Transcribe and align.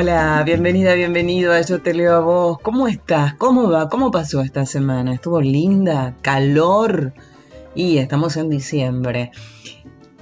Hola, 0.00 0.44
bienvenida, 0.46 0.94
bienvenido 0.94 1.52
a 1.52 1.60
Yo 1.60 1.82
Te 1.82 1.92
Leo 1.92 2.14
a 2.14 2.20
Vos. 2.20 2.58
¿Cómo 2.62 2.86
estás? 2.86 3.34
¿Cómo 3.34 3.68
va? 3.68 3.88
¿Cómo 3.88 4.12
pasó 4.12 4.42
esta 4.42 4.64
semana? 4.64 5.12
¿Estuvo 5.12 5.40
linda? 5.40 6.14
¿Calor? 6.22 7.12
Y 7.74 7.98
estamos 7.98 8.36
en 8.36 8.48
diciembre. 8.48 9.32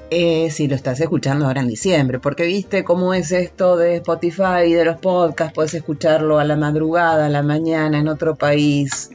Eh, 0.08 0.50
si 0.50 0.66
lo 0.66 0.76
estás 0.76 0.98
escuchando 1.00 1.44
ahora 1.44 1.60
en 1.60 1.68
diciembre, 1.68 2.18
porque 2.20 2.46
viste 2.46 2.84
cómo 2.84 3.12
es 3.12 3.32
esto 3.32 3.76
de 3.76 3.96
Spotify 3.96 4.64
y 4.66 4.72
de 4.72 4.86
los 4.86 4.96
podcasts, 4.96 5.52
puedes 5.52 5.74
escucharlo 5.74 6.38
a 6.38 6.44
la 6.44 6.56
madrugada, 6.56 7.26
a 7.26 7.28
la 7.28 7.42
mañana, 7.42 7.98
en 7.98 8.08
otro 8.08 8.34
país 8.34 9.10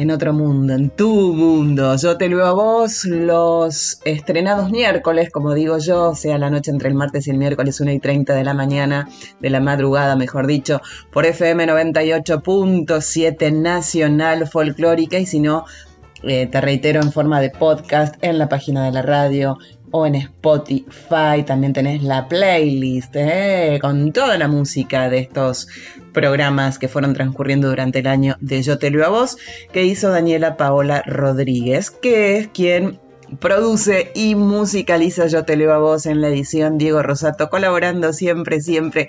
en 0.00 0.10
otro 0.10 0.32
mundo, 0.32 0.72
en 0.72 0.88
tu 0.88 1.34
mundo. 1.34 1.94
Yo 1.96 2.16
te 2.16 2.30
leo 2.30 2.46
a 2.46 2.54
vos 2.54 3.04
los 3.04 4.00
estrenados 4.06 4.70
miércoles, 4.70 5.28
como 5.30 5.52
digo 5.52 5.76
yo, 5.76 6.14
sea 6.14 6.38
la 6.38 6.48
noche 6.48 6.70
entre 6.70 6.88
el 6.88 6.94
martes 6.94 7.26
y 7.26 7.30
el 7.30 7.36
miércoles, 7.36 7.78
1 7.82 7.92
y 7.92 7.98
30 7.98 8.34
de 8.34 8.42
la 8.42 8.54
mañana, 8.54 9.10
de 9.40 9.50
la 9.50 9.60
madrugada, 9.60 10.16
mejor 10.16 10.46
dicho, 10.46 10.80
por 11.12 11.26
FM 11.26 11.66
98.7 11.66 13.52
Nacional 13.52 14.48
Folclórica 14.48 15.18
y 15.18 15.26
si 15.26 15.38
no, 15.38 15.66
eh, 16.22 16.46
te 16.46 16.62
reitero 16.62 17.02
en 17.02 17.12
forma 17.12 17.42
de 17.42 17.50
podcast 17.50 18.14
en 18.22 18.38
la 18.38 18.48
página 18.48 18.86
de 18.86 18.92
la 18.92 19.02
radio 19.02 19.58
o 19.90 20.06
en 20.06 20.14
Spotify. 20.14 21.42
También 21.46 21.74
tenés 21.74 22.02
la 22.02 22.26
playlist 22.26 23.14
eh, 23.16 23.78
con 23.82 24.12
toda 24.12 24.38
la 24.38 24.48
música 24.48 25.10
de 25.10 25.18
estos 25.18 25.68
programas 26.12 26.78
que 26.78 26.88
fueron 26.88 27.14
transcurriendo 27.14 27.68
durante 27.68 28.00
el 28.00 28.06
año 28.06 28.36
de 28.40 28.62
Yo 28.62 28.78
Te 28.78 28.90
Leo 28.90 29.04
a 29.04 29.08
Vos, 29.08 29.36
que 29.72 29.84
hizo 29.84 30.10
Daniela 30.10 30.56
Paola 30.56 31.02
Rodríguez, 31.06 31.90
que 31.90 32.38
es 32.38 32.48
quien 32.48 32.98
produce 33.38 34.10
y 34.14 34.34
musicaliza 34.34 35.26
Yo 35.26 35.44
Te 35.44 35.56
Leo 35.56 35.72
a 35.72 35.78
Vos 35.78 36.06
en 36.06 36.20
la 36.20 36.28
edición 36.28 36.78
Diego 36.78 37.02
Rosato, 37.02 37.48
colaborando 37.48 38.12
siempre, 38.12 38.60
siempre 38.60 39.08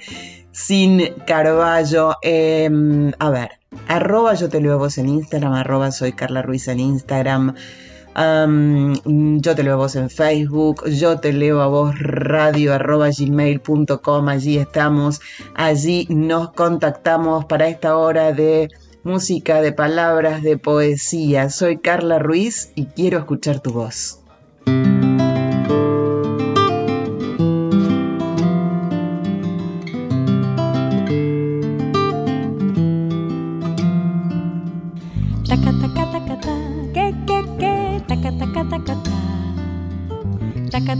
sin 0.51 1.13
Carballo. 1.25 2.15
Em, 2.21 3.13
a 3.19 3.29
ver, 3.29 3.51
arroba 3.87 4.33
Yo 4.35 4.49
Te 4.49 4.61
Leo 4.61 4.73
a 4.73 4.77
Vos 4.77 4.97
en 4.97 5.09
Instagram, 5.09 5.53
arroba 5.53 5.91
soy 5.91 6.13
Carla 6.13 6.41
Ruiz 6.41 6.67
en 6.67 6.79
Instagram 6.79 7.55
yo 8.15 9.55
te 9.55 9.63
leo 9.63 9.73
a 9.73 9.77
vos 9.77 9.95
en 9.95 10.09
Facebook, 10.09 10.89
yo 10.89 11.19
te 11.19 11.33
leo 11.33 11.61
a 11.61 11.67
vos 11.67 11.97
radio 11.97 12.73
arroba 12.73 13.07
allí 13.07 14.57
estamos, 14.57 15.21
allí 15.55 16.07
nos 16.09 16.51
contactamos 16.51 17.45
para 17.45 17.67
esta 17.67 17.97
hora 17.97 18.33
de 18.33 18.69
música, 19.03 19.61
de 19.61 19.71
palabras, 19.71 20.43
de 20.43 20.57
poesía. 20.57 21.49
Soy 21.49 21.77
Carla 21.77 22.19
Ruiz 22.19 22.71
y 22.75 22.85
quiero 22.85 23.17
escuchar 23.19 23.59
tu 23.59 23.71
voz. 23.71 24.20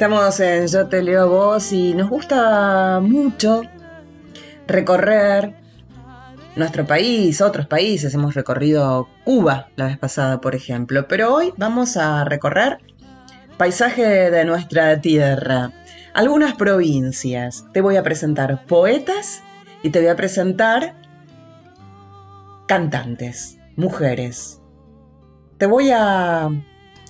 Estamos 0.00 0.40
en 0.40 0.66
Yo 0.66 0.86
te 0.86 1.02
leo 1.02 1.20
a 1.20 1.26
vos 1.26 1.72
y 1.72 1.92
nos 1.92 2.08
gusta 2.08 3.00
mucho 3.02 3.60
recorrer 4.66 5.54
nuestro 6.56 6.86
país, 6.86 7.42
otros 7.42 7.66
países. 7.66 8.14
Hemos 8.14 8.32
recorrido 8.32 9.10
Cuba 9.24 9.68
la 9.76 9.88
vez 9.88 9.98
pasada, 9.98 10.40
por 10.40 10.54
ejemplo, 10.54 11.06
pero 11.06 11.34
hoy 11.34 11.52
vamos 11.58 11.98
a 11.98 12.24
recorrer 12.24 12.78
paisaje 13.58 14.30
de 14.30 14.46
nuestra 14.46 15.02
tierra, 15.02 15.70
algunas 16.14 16.54
provincias. 16.54 17.66
Te 17.74 17.82
voy 17.82 17.96
a 17.96 18.02
presentar 18.02 18.64
poetas 18.64 19.42
y 19.82 19.90
te 19.90 19.98
voy 19.98 20.08
a 20.08 20.16
presentar 20.16 20.94
cantantes, 22.66 23.58
mujeres. 23.76 24.62
Te 25.58 25.66
voy 25.66 25.90
a 25.90 26.48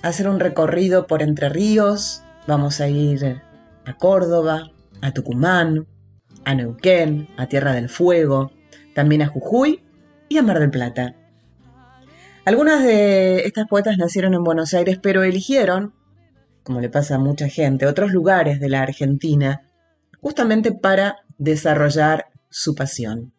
hacer 0.03 0.27
un 0.27 0.41
recorrido 0.41 1.07
por 1.07 1.21
Entre 1.21 1.47
Ríos, 1.47 2.25
Vamos 2.47 2.81
a 2.81 2.89
ir 2.89 3.41
a 3.85 3.97
Córdoba, 3.97 4.71
a 5.01 5.11
Tucumán, 5.11 5.87
a 6.43 6.55
Neuquén, 6.55 7.29
a 7.37 7.47
Tierra 7.47 7.73
del 7.73 7.89
Fuego, 7.89 8.51
también 8.95 9.21
a 9.21 9.27
Jujuy 9.27 9.83
y 10.27 10.37
a 10.37 10.43
Mar 10.43 10.59
del 10.59 10.71
Plata. 10.71 11.15
Algunas 12.43 12.83
de 12.83 13.41
estas 13.41 13.67
poetas 13.67 13.97
nacieron 13.97 14.33
en 14.33 14.43
Buenos 14.43 14.73
Aires, 14.73 14.97
pero 15.01 15.23
eligieron, 15.23 15.93
como 16.63 16.81
le 16.81 16.89
pasa 16.89 17.15
a 17.15 17.19
mucha 17.19 17.47
gente, 17.47 17.85
otros 17.85 18.11
lugares 18.11 18.59
de 18.59 18.69
la 18.69 18.81
Argentina, 18.81 19.69
justamente 20.19 20.71
para 20.71 21.17
desarrollar 21.37 22.25
su 22.49 22.73
pasión. 22.73 23.33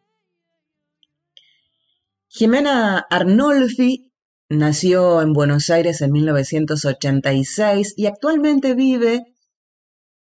Jimena 2.28 2.98
Arnolfi 2.98 4.11
Nació 4.52 5.22
en 5.22 5.32
Buenos 5.32 5.70
Aires 5.70 6.02
en 6.02 6.12
1986 6.12 7.94
y 7.96 8.04
actualmente 8.04 8.74
vive 8.74 9.24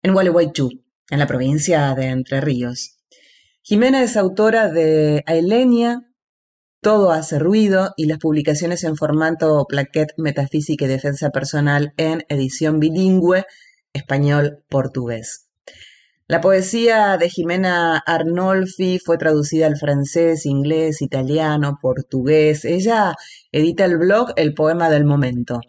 en 0.04 0.14
Gualeguaychú, 0.14 0.70
en 1.10 1.18
la 1.18 1.26
provincia 1.26 1.96
de 1.96 2.10
Entre 2.10 2.40
Ríos. 2.40 3.00
Jimena 3.64 4.04
es 4.04 4.16
autora 4.18 4.70
de 4.70 5.24
Ailenia, 5.26 6.04
Todo 6.80 7.12
hace 7.12 7.40
ruido 7.40 7.96
y 7.98 8.06
las 8.06 8.20
publicaciones 8.20 8.84
en 8.84 8.98
formato 8.98 9.66
plaquet 9.68 10.14
Metafísica 10.18 10.86
y 10.86 10.90
Defensa 10.90 11.32
Personal 11.32 11.94
en 11.98 12.24
edición 12.30 12.80
bilingüe 12.80 13.46
español-portugués. 13.94 15.50
La 16.28 16.42
poesía 16.42 17.18
de 17.18 17.28
Jimena 17.28 17.98
Arnolfi 18.06 19.00
fue 19.00 19.18
traducida 19.18 19.66
al 19.66 19.78
francés, 19.78 20.46
inglés, 20.46 21.02
italiano, 21.02 21.80
portugués. 21.82 22.66
Ella 22.66 23.16
edita 23.52 23.86
el 23.86 23.98
blog 23.98 24.34
El 24.36 24.54
Poema 24.54 24.90
del 24.90 25.06
Momento. 25.06 25.62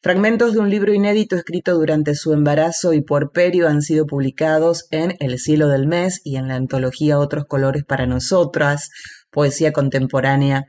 Fragmentos 0.00 0.52
de 0.52 0.60
un 0.60 0.70
libro 0.70 0.94
inédito 0.94 1.36
escrito 1.36 1.74
durante 1.74 2.14
su 2.14 2.32
embarazo 2.32 2.92
y 2.92 3.02
puerperio 3.02 3.68
han 3.68 3.82
sido 3.82 4.06
publicados 4.06 4.86
en 4.90 5.16
El 5.18 5.38
cielo 5.38 5.68
del 5.68 5.86
mes 5.86 6.20
y 6.24 6.36
en 6.36 6.48
la 6.48 6.54
antología 6.54 7.18
Otros 7.18 7.44
colores 7.46 7.84
para 7.84 8.06
nosotras, 8.06 8.90
poesía 9.30 9.72
contemporánea 9.72 10.64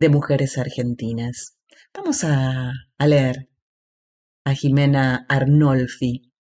de 0.00 0.08
mujeres 0.08 0.58
argentinas. 0.58 1.56
Vamos 1.94 2.24
a, 2.24 2.72
a 2.98 3.06
leer 3.06 3.48
a 4.44 4.54
Jimena 4.54 5.24
Arnolfi 5.28 6.32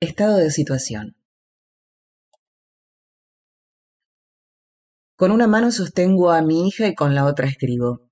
Estado 0.00 0.36
de 0.36 0.52
situación. 0.52 1.17
Con 5.18 5.32
una 5.32 5.48
mano 5.48 5.72
sostengo 5.72 6.30
a 6.30 6.42
mi 6.42 6.68
hija 6.68 6.86
y 6.86 6.94
con 6.94 7.16
la 7.16 7.26
otra 7.26 7.48
escribo. 7.48 8.08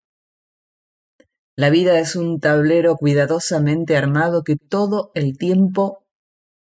La 1.55 1.71
vida 1.71 2.01
es 2.01 2.17
un 2.17 2.41
tablero 2.41 2.97
cuidadosamente 2.97 3.97
armado 3.97 4.43
que 4.43 4.57
todo 4.57 5.13
el 5.15 5.39
tiempo 5.39 6.05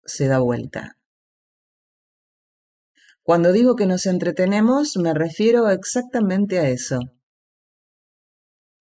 se 0.03 0.27
da 0.27 0.37
vuelta. 0.37 0.99
Cuando 3.23 3.51
digo 3.53 3.75
que 3.75 3.87
nos 3.87 4.05
entretenemos, 4.05 4.97
me 4.97 5.15
refiero 5.15 5.67
exactamente 5.71 6.59
a 6.59 6.69
eso. 6.69 6.99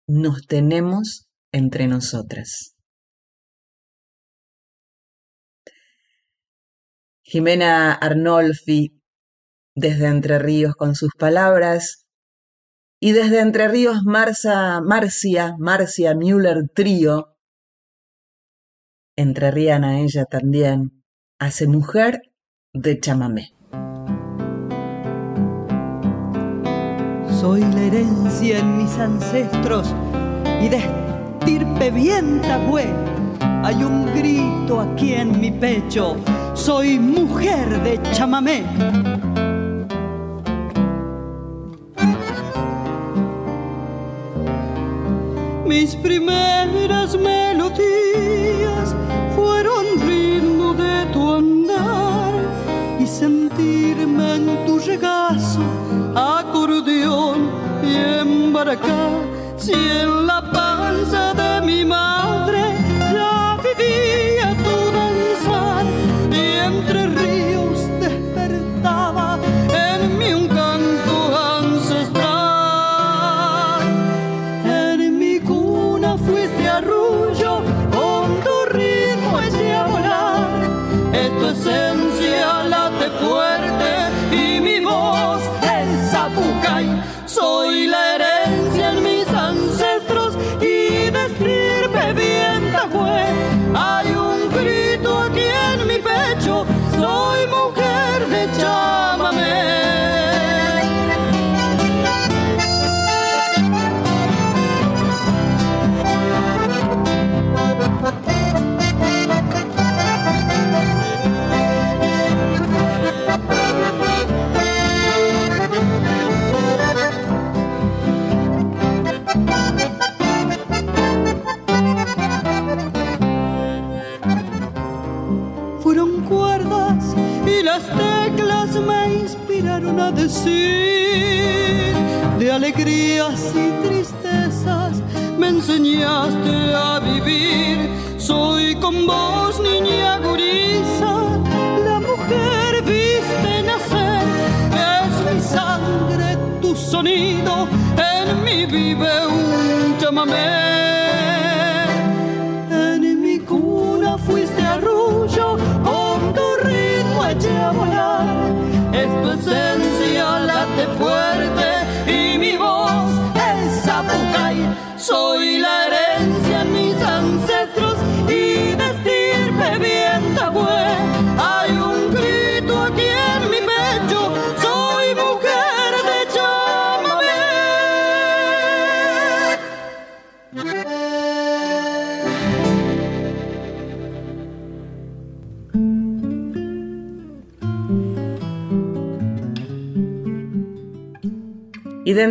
Nos 0.08 0.46
tenemos 0.46 1.28
entre 1.52 1.86
nosotras. 1.88 2.74
Jimena 7.22 7.92
Arnolfi, 7.92 8.99
desde 9.80 10.06
Entre 10.08 10.38
Ríos 10.38 10.74
con 10.76 10.94
sus 10.94 11.10
palabras, 11.18 12.06
y 13.00 13.12
desde 13.12 13.40
Entre 13.40 13.66
Ríos 13.66 14.02
Marcia, 14.04 14.80
Marcia, 14.82 15.56
Marcia 15.58 16.14
Müller 16.14 16.68
Trío, 16.74 17.34
entrerriana 19.16 20.00
ella 20.00 20.26
también, 20.26 21.02
hace 21.38 21.66
mujer 21.66 22.20
de 22.74 23.00
chamamé. 23.00 23.54
Soy 27.40 27.60
la 27.60 27.82
herencia 27.82 28.58
en 28.58 28.76
mis 28.76 28.98
ancestros 28.98 29.94
y 30.60 30.68
de 30.68 30.76
estirpe 30.76 31.90
bien 31.90 32.42
hay 33.62 33.82
un 33.82 34.06
grito 34.14 34.80
aquí 34.80 35.14
en 35.14 35.40
mi 35.40 35.50
pecho. 35.50 36.16
Soy 36.54 36.98
mujer 36.98 37.82
de 37.82 38.00
chamamé. 38.12 39.19
Mis 45.70 45.94
primeras 45.94 47.16
melodías 47.16 48.92
fueron 49.36 49.84
ritmo 50.04 50.74
de 50.74 51.06
tu 51.12 51.32
andar 51.32 52.34
y 52.98 53.06
sentirme 53.06 54.34
en 54.34 54.66
tu 54.66 54.80
regazo 54.80 55.62
acordeón 56.16 57.50
y 57.84 57.94
embarcar 58.18 59.12
si 59.56 59.72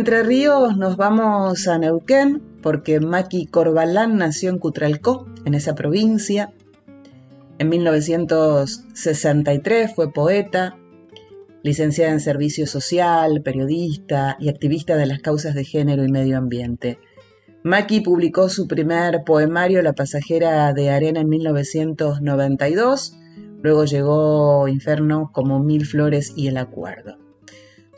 Entre 0.00 0.22
Ríos 0.22 0.78
nos 0.78 0.96
vamos 0.96 1.68
a 1.68 1.76
Neuquén, 1.76 2.40
porque 2.62 3.00
Maki 3.00 3.44
Corbalán 3.44 4.16
nació 4.16 4.48
en 4.48 4.56
Cutralcó, 4.56 5.26
en 5.44 5.52
esa 5.52 5.74
provincia. 5.74 6.54
En 7.58 7.68
1963 7.68 9.94
fue 9.94 10.10
poeta, 10.10 10.78
licenciada 11.62 12.12
en 12.12 12.20
Servicio 12.20 12.66
Social, 12.66 13.42
periodista 13.42 14.38
y 14.40 14.48
activista 14.48 14.96
de 14.96 15.04
las 15.04 15.20
causas 15.20 15.54
de 15.54 15.64
género 15.64 16.02
y 16.02 16.10
medio 16.10 16.38
ambiente. 16.38 16.98
Maki 17.62 18.00
publicó 18.00 18.48
su 18.48 18.66
primer 18.66 19.22
poemario 19.26 19.82
La 19.82 19.92
pasajera 19.92 20.72
de 20.72 20.88
arena 20.88 21.20
en 21.20 21.28
1992, 21.28 23.18
luego 23.62 23.84
llegó 23.84 24.66
Inferno 24.66 25.30
como 25.34 25.62
Mil 25.62 25.84
Flores 25.84 26.32
y 26.34 26.48
El 26.48 26.56
Acuerdo. 26.56 27.18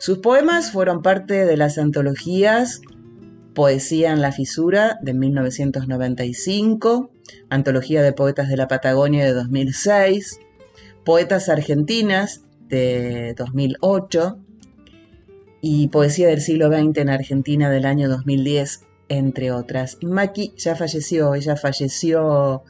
Sus 0.03 0.17
poemas 0.17 0.69
fueron 0.69 1.01
parte 1.01 1.45
de 1.45 1.55
las 1.55 1.77
antologías 1.77 2.81
Poesía 3.55 4.11
en 4.11 4.19
la 4.19 4.33
Fisura 4.33 4.99
de 5.01 5.13
1995, 5.13 7.09
Antología 7.49 8.01
de 8.01 8.11
Poetas 8.11 8.49
de 8.49 8.57
la 8.57 8.67
Patagonia 8.67 9.23
de 9.23 9.31
2006, 9.31 10.41
Poetas 11.05 11.47
Argentinas 11.47 12.41
de 12.67 13.33
2008 13.37 14.39
y 15.61 15.87
Poesía 15.87 16.27
del 16.27 16.41
siglo 16.41 16.67
XX 16.67 16.97
en 16.97 17.09
Argentina 17.09 17.69
del 17.69 17.85
año 17.85 18.09
2010, 18.09 18.81
entre 19.07 19.53
otras. 19.53 19.99
Maki 20.01 20.53
ya 20.57 20.75
falleció, 20.75 21.33
ella 21.33 21.55
falleció 21.55 22.63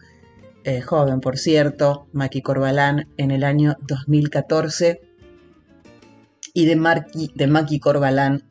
eh, 0.65 0.81
joven, 0.81 1.19
por 1.19 1.39
cierto, 1.39 2.05
Maki 2.13 2.43
Corbalán, 2.43 3.07
en 3.17 3.31
el 3.31 3.43
año 3.43 3.75
2014 3.87 5.12
y 6.53 6.65
de, 6.65 7.29
de 7.33 7.47
Maki 7.47 7.79
Corbalán 7.79 8.43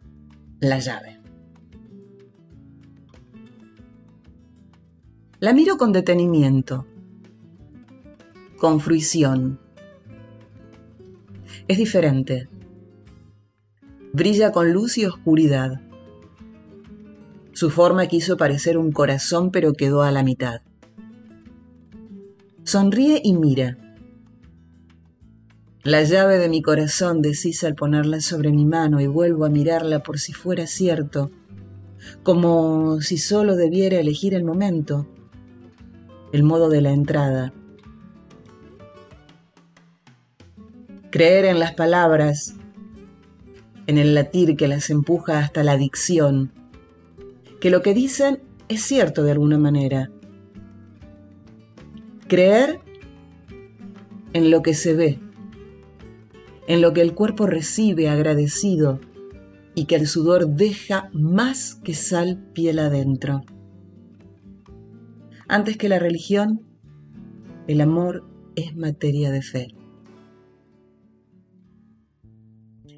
La 0.61 0.81
llave. 0.81 1.21
La 5.39 5.53
miro 5.53 5.77
con 5.77 5.93
detenimiento, 5.93 6.87
con 8.59 8.81
fruición. 8.81 9.59
Es 11.67 11.79
diferente. 11.79 12.49
Brilla 14.13 14.53
con 14.53 14.73
luz 14.73 14.99
y 14.99 15.07
oscuridad. 15.07 15.81
Su 17.53 17.71
forma 17.71 18.07
quiso 18.07 18.37
parecer 18.37 18.79
un 18.79 18.93
corazón 18.93 19.51
pero 19.51 19.73
quedó 19.73 20.03
a 20.03 20.13
la 20.13 20.23
mitad. 20.23 20.61
Sonríe 22.63 23.21
y 23.25 23.35
mira. 23.35 23.82
La 25.85 26.05
llave 26.05 26.39
de 26.39 26.49
mi 26.49 26.63
corazón 26.63 27.23
decís 27.23 27.65
al 27.65 27.75
ponerla 27.75 28.21
sobre 28.21 28.53
mi 28.53 28.65
mano 28.65 29.01
y 29.01 29.09
vuelvo 29.09 29.45
a 29.45 29.49
mirarla 29.49 30.01
por 30.05 30.21
si 30.21 30.33
fuera 30.33 30.69
cierto, 30.69 31.33
como 32.23 33.01
si 33.01 33.19
solo 33.19 33.57
debiera 33.57 33.99
elegir 33.99 34.35
el 34.35 34.45
momento, 34.45 35.09
el 36.33 36.45
modo 36.45 36.69
de 36.69 36.83
la 36.83 36.93
entrada. 36.93 37.53
Creer 41.11 41.47
en 41.47 41.59
las 41.59 41.75
palabras, 41.75 42.55
en 43.89 43.99
el 43.99 44.15
latir 44.15 44.57
que 44.57 44.69
las 44.69 44.89
empuja 44.89 45.41
hasta 45.41 45.65
la 45.65 45.77
dicción, 45.77 46.53
que 47.61 47.71
lo 47.71 47.83
que 47.83 47.93
dicen 47.93 48.41
es 48.69 48.83
cierto 48.83 49.25
de 49.25 49.33
alguna 49.33 49.59
manera. 49.59 50.13
Creer 52.29 52.79
en 54.33 54.53
lo 54.53 54.63
que 54.63 54.75
se 54.75 54.95
ve, 54.95 55.19
en 56.67 56.81
lo 56.81 56.93
que 56.93 57.01
el 57.01 57.15
cuerpo 57.15 57.47
recibe 57.47 58.09
agradecido 58.09 59.01
y 59.75 59.87
que 59.87 59.97
el 59.97 60.07
sudor 60.07 60.49
deja 60.49 61.11
más 61.13 61.77
que 61.77 61.95
sal 61.95 62.51
piel 62.53 62.79
adentro. 62.79 63.43
Antes 65.49 65.77
que 65.77 65.89
la 65.89 65.99
religión, 65.99 66.61
el 67.67 67.81
amor 67.81 68.25
es 68.57 68.77
materia 68.77 69.31
de 69.31 69.43
fe. 69.43 69.69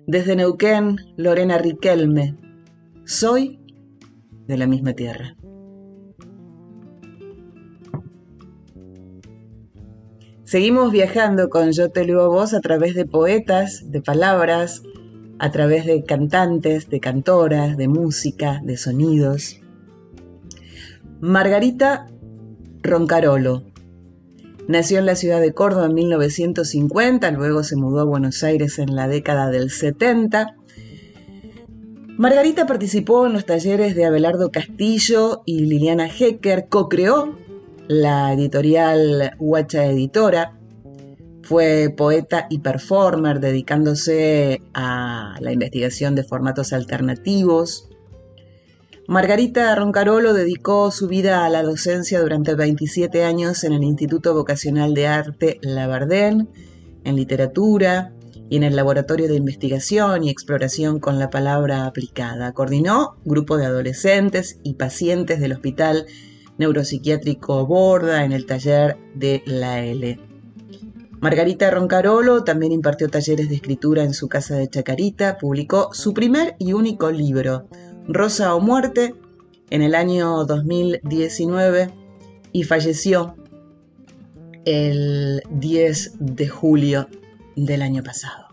Desde 0.06 0.36
Neuquén, 0.36 0.96
Lorena 1.16 1.58
Riquelme, 1.58 2.36
soy 3.04 3.58
de 4.46 4.58
la 4.58 4.66
misma 4.66 4.92
tierra. 4.92 5.36
Seguimos 10.44 10.92
viajando 10.92 11.48
con 11.48 11.72
Yo 11.72 11.88
te 11.88 12.04
leo 12.04 12.28
vos 12.30 12.52
a 12.52 12.60
través 12.60 12.94
de 12.94 13.06
poetas, 13.06 13.90
de 13.90 14.02
palabras, 14.02 14.82
a 15.38 15.50
través 15.50 15.86
de 15.86 16.04
cantantes, 16.04 16.90
de 16.90 17.00
cantoras, 17.00 17.78
de 17.78 17.88
música, 17.88 18.60
de 18.62 18.76
sonidos. 18.76 19.60
Margarita 21.20 22.08
Roncarolo. 22.82 23.62
Nació 24.68 24.98
en 24.98 25.06
la 25.06 25.16
ciudad 25.16 25.40
de 25.40 25.54
Córdoba 25.54 25.86
en 25.86 25.94
1950, 25.94 27.30
luego 27.30 27.62
se 27.62 27.76
mudó 27.76 28.00
a 28.00 28.04
Buenos 28.04 28.42
Aires 28.42 28.78
en 28.78 28.94
la 28.94 29.08
década 29.08 29.50
del 29.50 29.70
70. 29.70 30.56
Margarita 32.18 32.66
participó 32.66 33.26
en 33.26 33.32
los 33.32 33.46
talleres 33.46 33.94
de 33.94 34.04
Abelardo 34.04 34.50
Castillo 34.50 35.42
y 35.46 35.60
Liliana 35.60 36.06
Hecker, 36.06 36.68
co-creó 36.68 37.34
la 37.88 38.32
editorial 38.32 39.34
Huacha 39.38 39.84
Editora, 39.86 40.58
fue 41.44 41.92
poeta 41.94 42.46
y 42.48 42.60
performer 42.60 43.38
dedicándose 43.38 44.62
a 44.72 45.36
la 45.40 45.52
investigación 45.52 46.14
de 46.14 46.24
formatos 46.24 46.72
alternativos. 46.72 47.88
Margarita 49.06 49.74
Roncarolo 49.74 50.32
dedicó 50.32 50.90
su 50.90 51.06
vida 51.06 51.44
a 51.44 51.50
la 51.50 51.62
docencia 51.62 52.22
durante 52.22 52.54
27 52.54 53.24
años 53.24 53.62
en 53.64 53.74
el 53.74 53.84
Instituto 53.84 54.32
Vocacional 54.32 54.94
de 54.94 55.06
Arte 55.06 55.58
Labardén, 55.60 56.48
en 57.04 57.16
literatura 57.16 58.14
y 58.48 58.56
en 58.56 58.62
el 58.62 58.76
Laboratorio 58.76 59.28
de 59.28 59.36
Investigación 59.36 60.24
y 60.24 60.30
Exploración 60.30 61.00
con 61.00 61.18
la 61.18 61.28
Palabra 61.28 61.84
Aplicada. 61.84 62.52
Coordinó 62.52 63.16
grupo 63.26 63.58
de 63.58 63.66
adolescentes 63.66 64.58
y 64.62 64.74
pacientes 64.74 65.40
del 65.40 65.52
Hospital 65.52 66.06
Neuropsiquiátrico 66.58 67.66
Borda 67.66 68.24
en 68.24 68.32
el 68.32 68.46
taller 68.46 68.96
de 69.14 69.42
la 69.46 69.80
L. 69.80 70.18
Margarita 71.20 71.70
Roncarolo 71.70 72.44
también 72.44 72.72
impartió 72.72 73.08
talleres 73.08 73.48
de 73.48 73.54
escritura 73.54 74.02
en 74.02 74.12
su 74.12 74.28
casa 74.28 74.56
de 74.56 74.68
Chacarita, 74.68 75.38
publicó 75.38 75.88
su 75.94 76.12
primer 76.12 76.54
y 76.58 76.74
único 76.74 77.10
libro, 77.10 77.66
Rosa 78.06 78.54
o 78.54 78.60
Muerte, 78.60 79.14
en 79.70 79.82
el 79.82 79.94
año 79.94 80.44
2019 80.44 81.90
y 82.52 82.64
falleció 82.64 83.36
el 84.64 85.42
10 85.50 86.12
de 86.20 86.48
julio 86.48 87.08
del 87.56 87.82
año 87.82 88.02
pasado. 88.02 88.48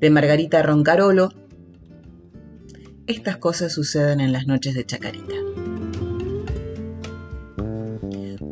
De 0.00 0.10
Margarita 0.10 0.62
Roncarolo, 0.62 1.30
estas 3.06 3.38
cosas 3.38 3.72
suceden 3.72 4.20
en 4.20 4.32
las 4.32 4.46
noches 4.46 4.74
de 4.74 4.84
Chacarita. 4.84 5.34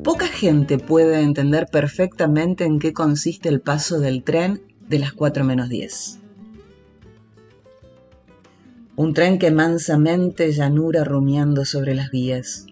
Poca 0.04 0.28
gente 0.28 0.76
puede 0.76 1.22
entender 1.22 1.66
perfectamente 1.72 2.64
en 2.64 2.78
qué 2.78 2.92
consiste 2.92 3.48
el 3.48 3.62
paso 3.62 4.00
del 4.00 4.22
tren 4.22 4.60
de 4.86 4.98
las 4.98 5.14
4 5.14 5.44
menos 5.44 5.70
10. 5.70 6.20
Un 8.96 9.14
tren 9.14 9.38
que 9.38 9.50
mansamente 9.50 10.52
llanura 10.52 11.04
rumiando 11.04 11.64
sobre 11.64 11.94
las 11.94 12.10
vías. 12.10 12.66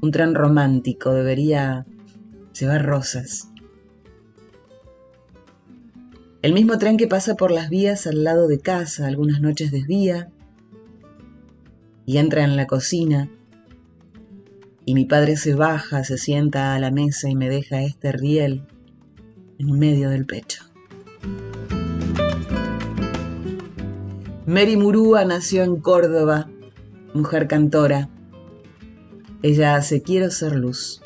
Un 0.00 0.12
tren 0.12 0.34
romántico 0.34 1.12
debería 1.12 1.84
llevar 2.58 2.86
rosas. 2.86 3.50
El 6.40 6.54
mismo 6.54 6.78
tren 6.78 6.96
que 6.96 7.06
pasa 7.06 7.34
por 7.34 7.50
las 7.50 7.68
vías 7.68 8.06
al 8.06 8.24
lado 8.24 8.48
de 8.48 8.60
casa 8.60 9.06
algunas 9.06 9.42
noches 9.42 9.70
de 9.70 9.84
día 9.84 10.30
y 12.06 12.16
entra 12.16 12.44
en 12.44 12.56
la 12.56 12.66
cocina 12.66 13.28
y 14.86 14.94
mi 14.94 15.04
padre 15.04 15.36
se 15.36 15.54
baja, 15.54 16.04
se 16.04 16.16
sienta 16.16 16.74
a 16.74 16.78
la 16.78 16.90
mesa 16.90 17.28
y 17.28 17.34
me 17.34 17.50
deja 17.50 17.82
este 17.82 18.12
riel 18.12 18.62
en 19.58 19.78
medio 19.78 20.08
del 20.08 20.24
pecho. 20.24 20.62
Mary 24.46 24.76
Murúa 24.76 25.24
nació 25.24 25.64
en 25.64 25.80
Córdoba, 25.80 26.48
mujer 27.14 27.48
cantora. 27.48 28.08
Ella 29.42 29.74
hace 29.74 30.02
Quiero 30.02 30.30
ser 30.30 30.54
luz. 30.54 31.02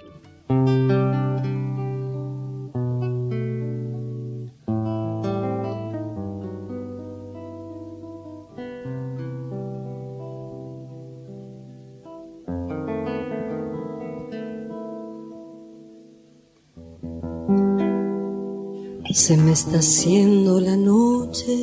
Se 19.30 19.36
me 19.36 19.52
está 19.52 19.78
haciendo 19.78 20.58
la 20.58 20.76
noche. 20.76 21.54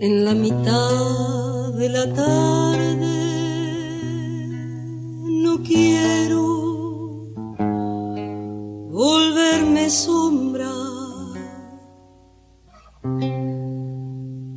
En 0.00 0.24
la 0.26 0.34
mitad 0.34 1.72
de 1.78 1.88
la 1.88 2.12
tarde 2.12 3.06
no 5.42 5.62
quiero 5.62 7.32
volverme 8.90 9.88
sombra. 9.88 10.74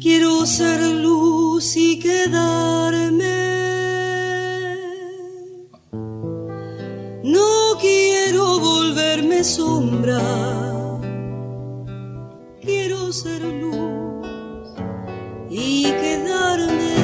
Quiero 0.02 0.46
ser 0.46 0.82
luz 0.96 1.78
y 1.78 1.98
sombra. 9.44 10.20
Quiero 12.62 13.12
ser 13.14 13.42
luz 13.44 14.70
y 15.50 15.84
quedarme. 15.84 16.96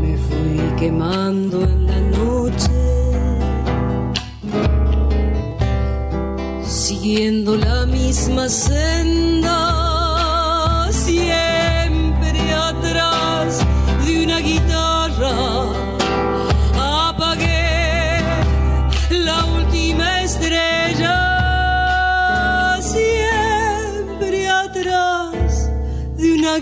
Me 0.00 0.16
fui 0.16 0.76
quemando 0.78 1.62
en 1.62 1.86
la 1.86 2.00
noche, 2.18 2.70
siguiendo 6.64 7.56
la 7.56 7.86
misma 7.86 8.48
senda 8.48 8.97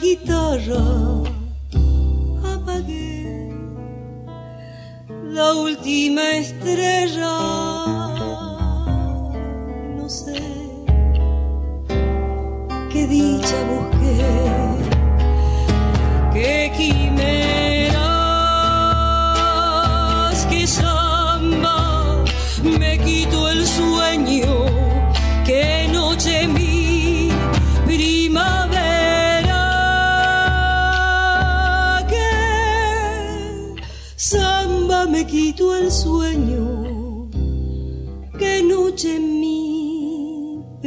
guitarra 0.07 0.85
apagué 2.55 3.51
la 5.37 5.53
última 5.55 6.23
estrella. 6.43 7.56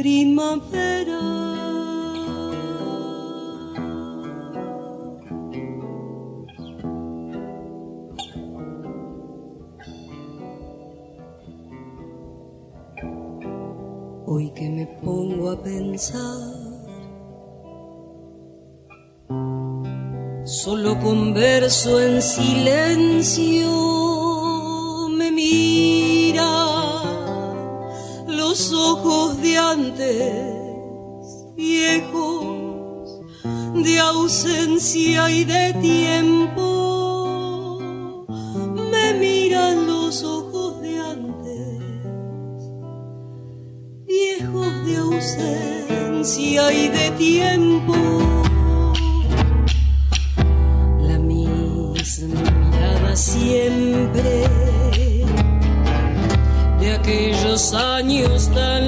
Primavera. 0.00 1.20
Hoy 14.26 14.50
que 14.54 14.70
me 14.70 14.86
pongo 15.02 15.50
a 15.50 15.62
pensar, 15.62 16.54
solo 20.44 20.98
converso 21.00 22.00
en 22.00 22.22
silencio, 22.22 23.68
me 25.10 25.30
mira 25.30 27.19
ojos 28.72 29.42
de 29.42 29.58
antes, 29.58 30.54
viejos, 31.56 33.20
de 33.74 34.00
ausencia 34.00 35.30
y 35.30 35.44
de 35.44 35.74
tiempo, 35.80 37.78
me 38.74 39.14
miran 39.14 39.86
los 39.86 40.24
ojos 40.24 40.80
de 40.80 40.98
antes 40.98 41.78
viejos 44.06 44.84
de 44.84 44.96
ausencia 44.96 46.72
y 46.72 46.88
de 46.88 47.10
tiempo. 47.12 48.49
Aquellos 57.60 57.74
años 57.74 58.48
tan 58.54 58.79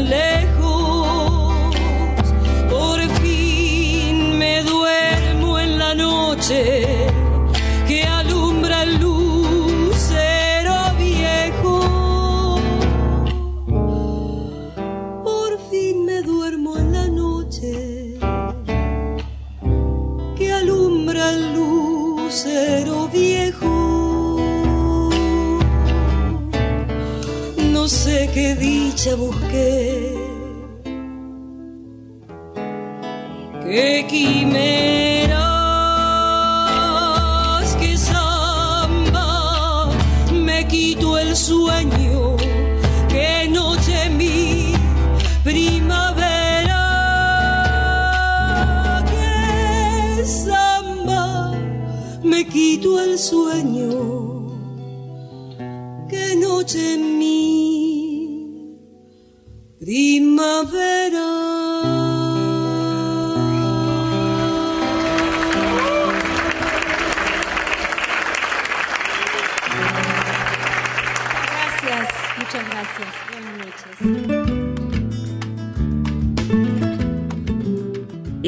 el 53.12 53.18
sueño, 53.18 54.01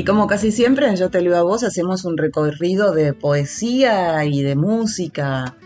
Y 0.04 0.06
como 0.06 0.26
casi 0.26 0.52
siempre 0.52 0.86
en 0.86 0.96
Yo 0.96 1.08
te 1.08 1.22
leo 1.22 1.34
a 1.34 1.42
vos 1.42 1.64
hacemos 1.64 2.04
un 2.04 2.18
recorrido 2.18 2.92
de 2.92 3.14
poesía 3.14 4.22
y 4.26 4.42
de 4.42 4.54
música 4.54 5.56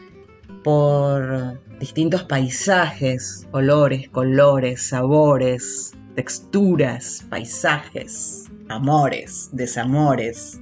por 0.63 1.61
distintos 1.81 2.23
paisajes, 2.23 3.49
olores, 3.51 4.09
colores, 4.11 4.91
sabores, 4.91 5.93
texturas, 6.15 7.27
paisajes, 7.29 8.45
amores, 8.69 9.49
desamores, 9.51 10.61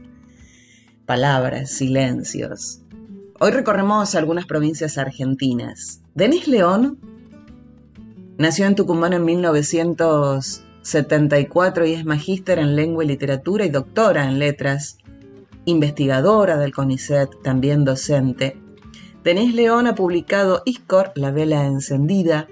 palabras, 1.05 1.71
silencios. 1.71 2.81
Hoy 3.41 3.51
recorremos 3.51 4.15
algunas 4.15 4.47
provincias 4.47 4.97
argentinas. 4.97 6.01
Denis 6.15 6.49
León 6.49 6.99
nació 8.39 8.65
en 8.65 8.75
Tucumán 8.75 9.13
en 9.13 9.27
1974 10.87 11.85
y 11.85 11.93
es 11.95 12.05
magíster 12.05 12.61
en 12.61 12.77
lengua 12.77 13.03
y 13.03 13.09
literatura 13.09 13.65
y 13.65 13.71
doctora 13.71 14.29
en 14.29 14.39
letras, 14.39 14.99
investigadora 15.65 16.59
del 16.59 16.73
CONICET, 16.73 17.43
también 17.43 17.85
docente. 17.85 18.57
Denis 19.25 19.53
León 19.53 19.89
ha 19.89 19.97
publicado 19.97 20.63
Iscor, 20.65 21.11
La 21.17 21.33
vela 21.33 21.67
encendida, 21.67 22.47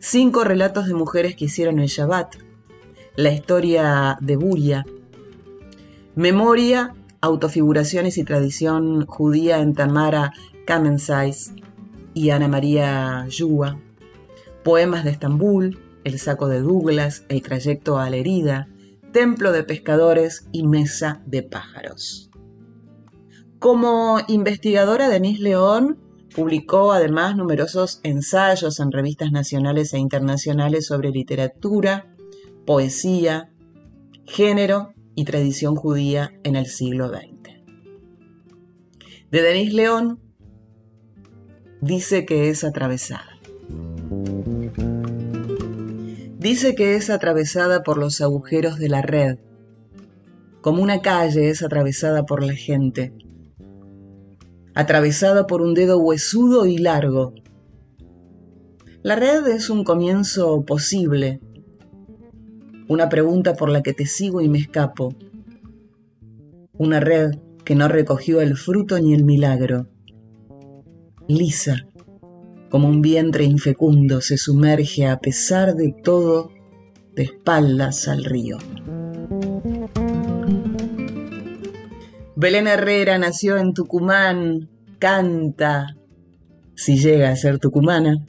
cinco 0.00 0.42
relatos 0.42 0.88
de 0.88 0.94
mujeres 0.94 1.36
que 1.36 1.44
hicieron 1.44 1.78
el 1.78 1.86
Shabbat, 1.86 2.34
la 3.14 3.30
historia 3.30 4.18
de 4.20 4.34
Buria, 4.34 4.84
Memoria, 6.16 6.92
autofiguraciones 7.20 8.18
y 8.18 8.24
tradición 8.24 9.06
judía 9.06 9.60
en 9.60 9.74
Tamara 9.74 10.32
Kamensais 10.66 11.52
y 12.14 12.30
Ana 12.30 12.48
María 12.48 13.26
Yua, 13.28 13.78
poemas 14.64 15.04
de 15.04 15.10
Estambul, 15.10 15.83
El 16.04 16.18
saco 16.18 16.48
de 16.48 16.60
Douglas, 16.60 17.24
El 17.28 17.42
trayecto 17.42 17.98
a 17.98 18.08
la 18.10 18.16
herida, 18.16 18.68
Templo 19.12 19.52
de 19.52 19.64
pescadores 19.64 20.46
y 20.52 20.66
Mesa 20.66 21.22
de 21.26 21.42
pájaros. 21.42 22.30
Como 23.58 24.18
investigadora, 24.28 25.08
Denise 25.08 25.42
León 25.42 25.98
publicó 26.34 26.92
además 26.92 27.36
numerosos 27.36 28.00
ensayos 28.02 28.80
en 28.80 28.92
revistas 28.92 29.30
nacionales 29.30 29.94
e 29.94 29.98
internacionales 29.98 30.86
sobre 30.86 31.10
literatura, 31.10 32.14
poesía, 32.66 33.52
género 34.26 34.92
y 35.14 35.24
tradición 35.24 35.76
judía 35.76 36.32
en 36.42 36.56
el 36.56 36.66
siglo 36.66 37.08
XX. 37.08 37.34
De 39.30 39.42
Denis 39.42 39.72
León 39.72 40.20
dice 41.80 42.24
que 42.24 42.50
es 42.50 42.64
atravesada. 42.64 43.33
Dice 46.44 46.74
que 46.74 46.94
es 46.94 47.08
atravesada 47.08 47.82
por 47.82 47.96
los 47.96 48.20
agujeros 48.20 48.78
de 48.78 48.90
la 48.90 49.00
red, 49.00 49.38
como 50.60 50.82
una 50.82 51.00
calle 51.00 51.48
es 51.48 51.62
atravesada 51.62 52.26
por 52.26 52.44
la 52.44 52.52
gente, 52.52 53.14
atravesada 54.74 55.46
por 55.46 55.62
un 55.62 55.72
dedo 55.72 55.96
huesudo 55.96 56.66
y 56.66 56.76
largo. 56.76 57.32
La 59.02 59.16
red 59.16 59.46
es 59.46 59.70
un 59.70 59.84
comienzo 59.84 60.66
posible, 60.66 61.40
una 62.88 63.08
pregunta 63.08 63.54
por 63.54 63.70
la 63.70 63.82
que 63.82 63.94
te 63.94 64.04
sigo 64.04 64.42
y 64.42 64.50
me 64.50 64.58
escapo, 64.58 65.14
una 66.74 67.00
red 67.00 67.38
que 67.64 67.74
no 67.74 67.88
recogió 67.88 68.42
el 68.42 68.58
fruto 68.58 69.00
ni 69.00 69.14
el 69.14 69.24
milagro. 69.24 69.88
Lisa, 71.26 71.86
como 72.74 72.88
un 72.88 73.02
vientre 73.02 73.44
infecundo, 73.44 74.20
se 74.20 74.36
sumerge 74.36 75.06
a 75.06 75.20
pesar 75.20 75.76
de 75.76 75.94
todo 76.02 76.50
de 77.14 77.22
espaldas 77.22 78.08
al 78.08 78.24
río. 78.24 78.58
Belén 82.34 82.66
Herrera 82.66 83.16
nació 83.16 83.58
en 83.58 83.74
Tucumán, 83.74 84.70
canta, 84.98 85.94
si 86.74 86.98
llega 86.98 87.30
a 87.30 87.36
ser 87.36 87.60
tucumana. 87.60 88.26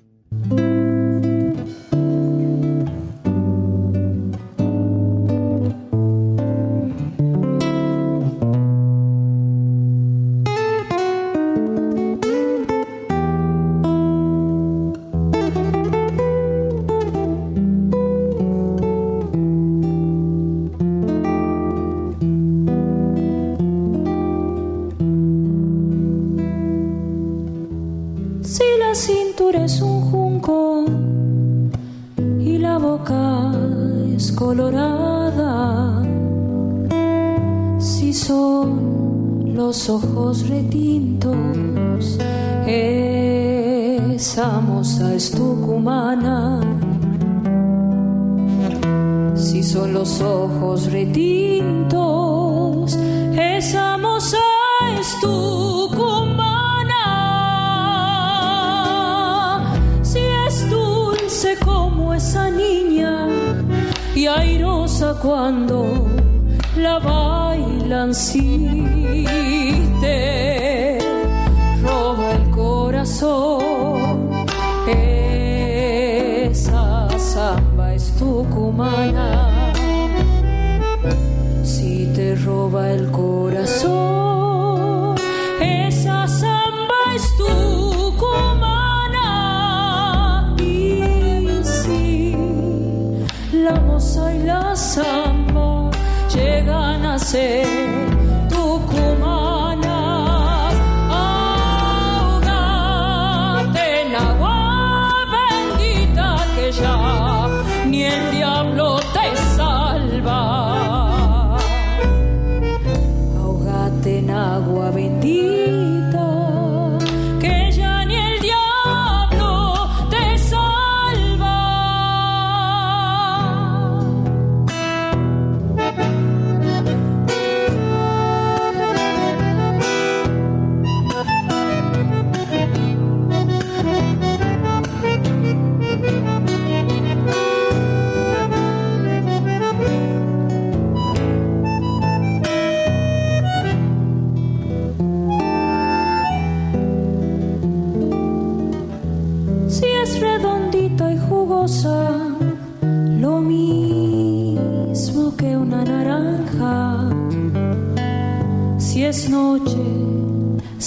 Ser 97.36 97.85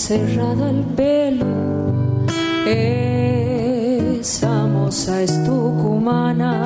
cerrada 0.09 0.71
el 0.71 0.85
pelo, 0.97 1.44
esa 2.64 4.66
moza 4.66 5.21
es 5.21 5.44
tucumana. 5.44 6.58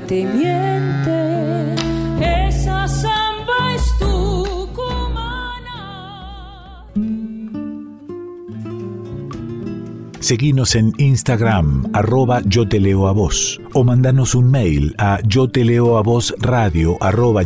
Te 0.00 0.24
miente, 0.24 1.74
esa 2.20 2.86
samba 2.88 3.74
es 3.74 3.98
tucumana. 3.98 5.24
Seguinos 10.20 10.74
en 10.74 10.92
Instagram, 10.98 11.90
arroba 11.92 12.42
yo 12.44 12.68
te 12.68 12.80
leo 12.80 13.08
a 13.08 13.12
vos, 13.12 13.60
o 13.72 13.84
mandanos 13.84 14.34
un 14.34 14.50
mail 14.50 14.94
a 14.98 15.20
yo 15.26 15.48
te 15.48 15.64
leo 15.64 15.96
a 15.98 16.02
vos 16.02 16.34
radio 16.38 16.96
arroba. 17.00 17.42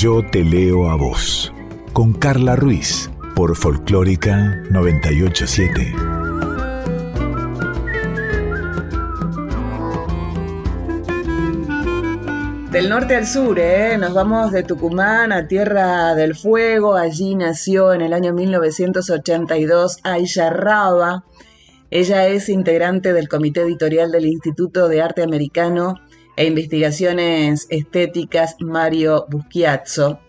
Yo 0.00 0.22
te 0.22 0.42
leo 0.42 0.88
a 0.88 0.96
vos, 0.96 1.52
con 1.92 2.14
Carla 2.14 2.56
Ruiz, 2.56 3.10
por 3.36 3.54
Folclórica 3.54 4.62
987. 4.70 5.94
Del 12.72 12.88
norte 12.88 13.14
al 13.14 13.26
sur, 13.26 13.58
¿eh? 13.58 13.98
nos 13.98 14.14
vamos 14.14 14.52
de 14.52 14.62
Tucumán 14.62 15.32
a 15.32 15.46
Tierra 15.46 16.14
del 16.14 16.34
Fuego. 16.34 16.94
Allí 16.94 17.34
nació 17.34 17.92
en 17.92 18.00
el 18.00 18.14
año 18.14 18.32
1982 18.32 19.98
Aisha 20.02 20.48
Raba. 20.48 21.24
Ella 21.90 22.26
es 22.26 22.48
integrante 22.48 23.12
del 23.12 23.28
comité 23.28 23.60
editorial 23.60 24.10
del 24.10 24.24
Instituto 24.24 24.88
de 24.88 25.02
Arte 25.02 25.22
Americano 25.22 25.96
e 26.36 26.46
Investigaciones 26.46 27.66
Estéticas 27.70 28.56
Mario 28.60 29.26
Buschiazzo 29.28 30.20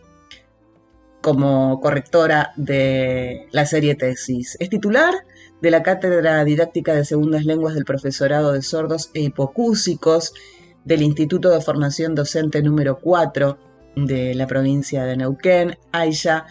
como 1.21 1.79
correctora 1.79 2.51
de 2.57 3.47
la 3.51 3.65
serie 3.65 3.95
Tesis. 3.95 4.57
Es 4.59 4.69
titular 4.69 5.13
de 5.61 5.71
la 5.71 5.83
Cátedra 5.83 6.43
Didáctica 6.43 6.93
de 6.93 7.05
Segundas 7.05 7.45
Lenguas 7.45 7.75
del 7.75 7.85
Profesorado 7.85 8.51
de 8.51 8.63
Sordos 8.63 9.11
e 9.13 9.21
Hipocúsicos 9.21 10.33
del 10.83 11.03
Instituto 11.03 11.51
de 11.51 11.61
Formación 11.61 12.15
Docente 12.15 12.63
número 12.63 12.97
4 12.99 13.57
de 13.95 14.33
la 14.33 14.47
provincia 14.47 15.05
de 15.05 15.17
Neuquén. 15.17 15.77
Aisha 15.91 16.45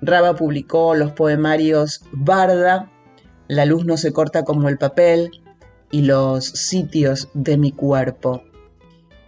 Raba 0.00 0.34
publicó 0.34 0.94
los 0.94 1.12
poemarios 1.12 2.02
Barda, 2.12 2.90
La 3.48 3.64
luz 3.64 3.84
no 3.84 3.96
se 3.96 4.12
corta 4.12 4.44
como 4.44 4.68
el 4.68 4.78
papel 4.78 5.30
y 5.90 6.02
Los 6.02 6.46
sitios 6.46 7.28
de 7.34 7.58
mi 7.58 7.72
cuerpo. 7.72 8.42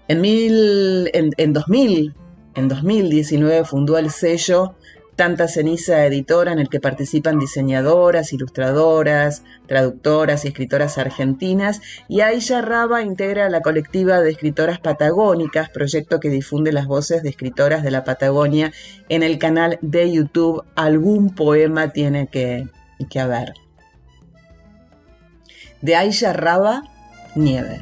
En, 0.09 0.21
mil, 0.21 1.11
en, 1.13 1.31
en 1.37 1.53
2000, 1.53 2.15
en 2.55 2.69
2019 2.69 3.65
fundó 3.65 3.99
el 3.99 4.11
sello 4.11 4.75
Tanta 5.19 5.49
Ceniza 5.49 6.07
Editora 6.07 6.53
en 6.53 6.61
el 6.61 6.69
que 6.69 6.79
participan 6.79 7.41
diseñadoras, 7.41 8.33
ilustradoras, 8.33 9.43
traductoras 9.67 10.45
y 10.45 10.49
escritoras 10.49 10.97
argentinas 10.97 11.81
y 12.09 12.21
Aisha 12.21 12.63
Raba 12.63 13.03
integra 13.03 13.51
la 13.51 13.61
colectiva 13.61 14.21
de 14.21 14.31
escritoras 14.31 14.79
patagónicas, 14.79 15.71
proyecto 15.71 16.21
que 16.21 16.31
difunde 16.31 16.73
las 16.73 16.87
voces 16.87 17.25
de 17.25 17.31
escritoras 17.31 17.83
de 17.83 17.91
la 17.91 18.05
Patagonia 18.05 18.73
en 19.09 19.25
el 19.25 19.39
canal 19.39 19.79
de 19.83 20.13
YouTube 20.13 20.63
Algún 20.77 21.35
poema 21.35 21.93
tiene 21.93 22.29
que, 22.29 22.69
que 23.11 23.19
haber. 23.19 23.55
De 25.83 25.97
Aisha 25.97 26.33
Raba, 26.33 26.85
Nieve. 27.35 27.81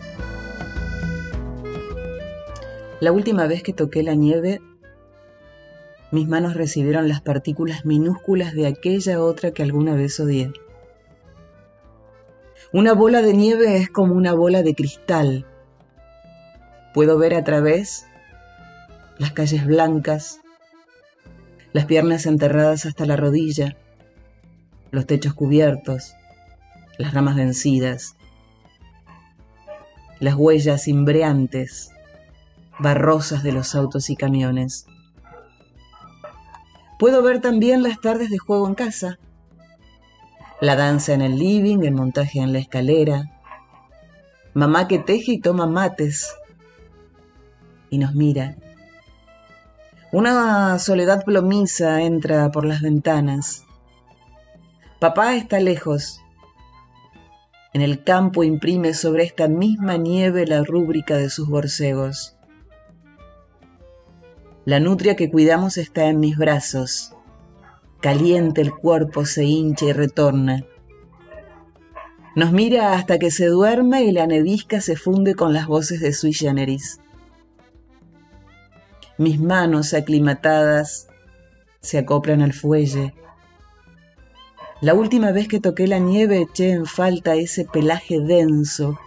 La 3.01 3.13
última 3.13 3.47
vez 3.47 3.63
que 3.63 3.73
toqué 3.73 4.03
la 4.03 4.15
nieve 4.15 4.61
mis 6.13 6.29
manos 6.29 6.55
recibieron 6.55 7.09
las 7.09 7.21
partículas 7.21 7.85
minúsculas 7.85 8.55
de 8.55 8.67
aquella 8.67 9.21
otra 9.21 9.51
que 9.51 9.63
alguna 9.63 9.95
vez 9.95 10.19
odié. 10.21 10.53
Una 12.73 12.95
bola 12.95 13.23
de 13.23 13.35
nieve 13.35 13.77
es 13.77 13.91
como 13.91 14.15
una 14.15 14.33
bola 14.33 14.63
de 14.63 14.75
cristal. 14.75 15.47
Puedo 16.95 17.19
ver 17.19 17.35
a 17.35 17.43
través 17.43 18.07
las 19.19 19.33
calles 19.33 19.67
blancas, 19.67 20.41
las 21.73 21.87
piernas 21.87 22.25
enterradas 22.25 22.87
hasta 22.87 23.05
la 23.05 23.17
rodilla, 23.17 23.77
los 24.93 25.07
techos 25.07 25.35
cubiertos, 25.35 26.15
las 26.99 27.13
ramas 27.13 27.35
vencidas, 27.35 28.15
las 30.21 30.35
huellas 30.35 30.85
cimbreantes, 30.85 31.91
barrosas 32.79 33.43
de 33.43 33.53
los 33.53 33.75
autos 33.75 34.11
y 34.11 34.17
camiones. 34.17 34.87
Puedo 36.99 37.23
ver 37.23 37.41
también 37.41 37.83
las 37.83 38.01
tardes 38.01 38.31
de 38.31 38.39
juego 38.39 38.67
en 38.67 38.75
casa, 38.75 39.19
la 40.61 40.77
danza 40.77 41.13
en 41.13 41.21
el 41.21 41.39
living, 41.39 41.85
el 41.85 41.95
montaje 41.95 42.41
en 42.41 42.53
la 42.53 42.59
escalera, 42.59 43.31
mamá 44.55 44.89
que 44.89 44.99
teje 44.99 45.33
y 45.33 45.41
toma 45.41 45.67
mates 45.67 46.35
y 47.91 47.99
nos 47.99 48.15
mira. 48.15 48.57
Una 50.13 50.79
soledad 50.79 51.25
plomiza 51.25 52.01
entra 52.01 52.51
por 52.51 52.65
las 52.65 52.81
ventanas. 52.81 53.65
Papá 54.99 55.35
está 55.35 55.61
lejos. 55.61 56.21
En 57.75 57.83
el 57.83 58.03
campo 58.03 58.43
imprime 58.43 58.95
sobre 58.95 59.25
esta 59.25 59.49
misma 59.49 59.99
nieve 59.99 60.47
la 60.47 60.65
rúbrica 60.65 61.17
de 61.17 61.29
sus 61.29 61.49
borcegos. 61.49 62.36
La 64.67 64.81
nutria 64.81 65.15
que 65.15 65.31
cuidamos 65.31 65.79
está 65.79 66.07
en 66.07 66.19
mis 66.19 66.37
brazos. 66.37 67.15
Caliente 68.01 68.61
el 68.61 68.75
cuerpo 68.75 69.25
se 69.25 69.45
hincha 69.45 69.87
y 69.87 69.93
retorna. 69.93 70.65
Nos 72.35 72.51
mira 72.51 72.95
hasta 72.95 73.21
que 73.21 73.31
se 73.31 73.47
duerme 73.47 74.03
y 74.03 74.11
la 74.11 74.27
nevisca 74.27 74.81
se 74.81 74.97
funde 74.97 75.37
con 75.37 75.53
las 75.53 75.69
voces 75.69 76.01
de 76.01 76.13
sui 76.13 76.33
generis. 76.33 76.99
Mis 79.19 79.39
manos 79.39 79.95
aclimatadas 79.95 81.07
se 81.81 81.99
acoplan 81.99 82.43
al 82.43 82.53
fuelle. 82.53 83.15
La 84.81 84.95
última 84.95 85.31
vez 85.31 85.47
que 85.47 85.61
toqué 85.61 85.87
la 85.87 86.01
nieve 86.01 86.41
eché 86.43 86.73
en 86.73 86.87
falta 86.87 87.37
ese 87.37 87.67
pelaje 87.67 88.19
denso. 88.19 88.99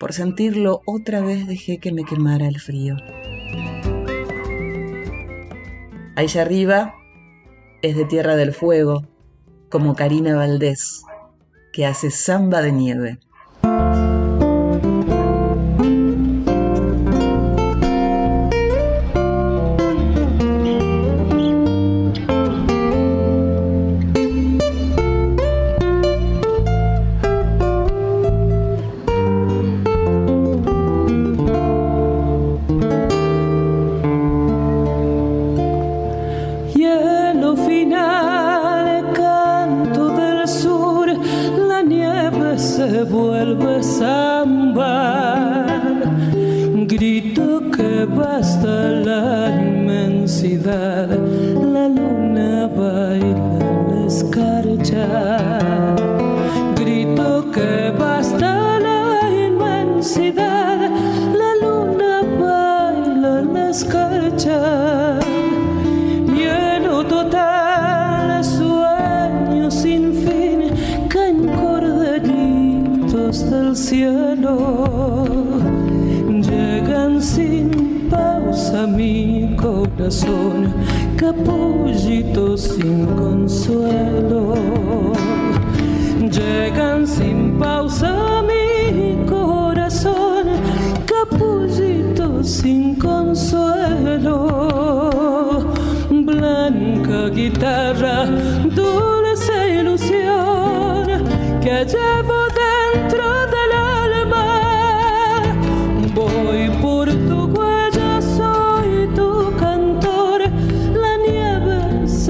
Por 0.00 0.12
sentirlo 0.12 0.82
otra 0.84 1.20
vez 1.20 1.46
dejé 1.46 1.78
que 1.78 1.92
me 1.92 2.02
quemara 2.02 2.48
el 2.48 2.58
frío. 2.58 2.96
Allá 6.18 6.42
arriba 6.42 6.96
es 7.80 7.96
de 7.96 8.04
Tierra 8.04 8.34
del 8.34 8.52
Fuego, 8.52 9.06
como 9.70 9.94
Karina 9.94 10.34
Valdés, 10.34 11.04
que 11.72 11.86
hace 11.86 12.10
samba 12.10 12.60
de 12.60 12.72
nieve. 12.72 13.20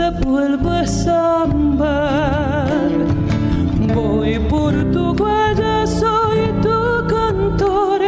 se 0.08 0.24
vuelve 0.24 0.86
sambar. 0.86 2.68
Voy 3.94 4.38
por 4.48 4.72
tu 4.92 5.12
huella, 5.12 5.86
soy 5.86 6.52
tu 6.62 7.06
cantor. 7.06 8.00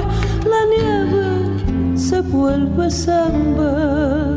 La 0.52 0.62
nieve 0.74 1.98
se 1.98 2.20
vuelve 2.22 2.90
sambar. 2.90 4.29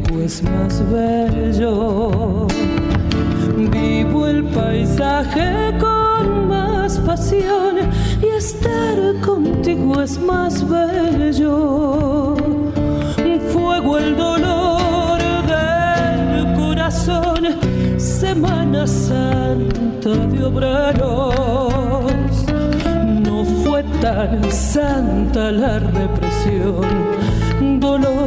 contigo 0.00 0.22
es 0.22 0.42
más 0.42 0.82
bello. 0.90 2.46
Vivo 3.56 4.26
el 4.26 4.44
paisaje 4.44 5.72
con 5.78 6.48
más 6.48 6.98
pasión 6.98 7.76
y 8.22 8.26
estar 8.36 9.20
contigo 9.24 10.02
es 10.02 10.18
más 10.20 10.68
bello. 10.68 12.34
Fuego 13.52 13.98
el 13.98 14.16
dolor 14.16 15.18
del 15.46 16.54
corazón, 16.54 17.46
Semana 17.96 18.86
Santa 18.86 20.10
de 20.10 20.44
obreros. 20.44 21.34
No 23.24 23.44
fue 23.44 23.82
tan 24.00 24.50
santa 24.50 25.52
la 25.52 25.78
represión, 25.78 26.84
dolor 27.80 28.25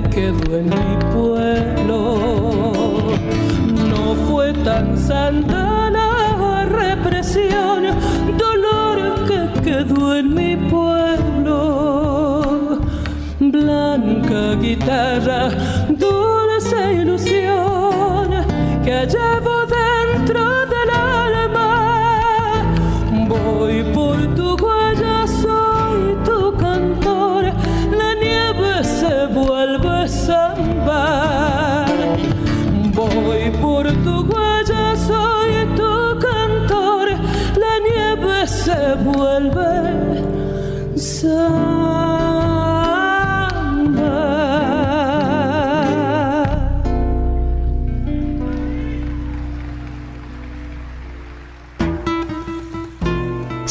quedó 0.00 0.56
en 0.56 0.66
mi 0.66 0.96
pueblo. 1.12 1.98
No 3.90 4.14
fue 4.26 4.52
tan 4.64 4.96
santa 4.96 5.90
la 5.90 6.64
represión, 6.64 7.84
dolor 8.38 9.26
que 9.26 9.60
quedó 9.62 10.16
en 10.16 10.34
mi 10.34 10.56
pueblo. 10.56 11.60
Blanca 13.40 14.54
guitarra 14.60 15.50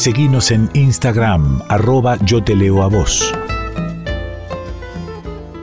Seguimos 0.02 0.50
en 0.50 0.68
Instagram, 0.74 1.62
arroba 1.68 2.18
yo 2.24 2.42
te 2.42 2.56
leo 2.56 2.82
a 2.82 2.88
vos. 2.88 3.32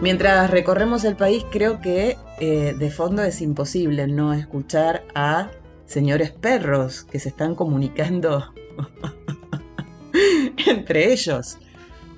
Mientras 0.02 0.50
recorremos 0.50 1.04
el 1.04 1.18
país, 1.18 1.44
creo 1.52 1.82
que 1.82 2.16
eh, 2.40 2.74
de 2.80 2.90
fondo 2.90 3.22
es 3.22 3.42
imposible 3.42 4.08
no 4.08 4.32
escuchar 4.32 5.04
a 5.14 5.50
señores 5.86 6.32
perros 6.32 7.04
que 7.04 7.20
se 7.20 7.28
están 7.28 7.54
comunicando 7.54 8.54
entre 10.68 11.12
ellos. 11.12 11.58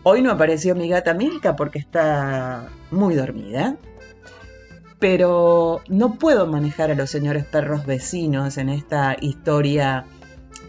Hoy 0.03 0.21
no 0.21 0.29
apareció 0.29 0.75
mi 0.75 0.89
gata 0.89 1.15
Milka 1.15 1.55
porque 1.55 1.79
está 1.79 2.69
muy 2.91 3.15
dormida. 3.15 3.77
Pero 4.99 5.81
no 5.87 6.19
puedo 6.19 6.45
manejar 6.45 6.91
a 6.91 6.95
los 6.95 7.09
señores 7.09 7.45
perros 7.45 7.87
vecinos 7.87 8.59
en 8.59 8.69
esta 8.69 9.17
historia 9.19 10.05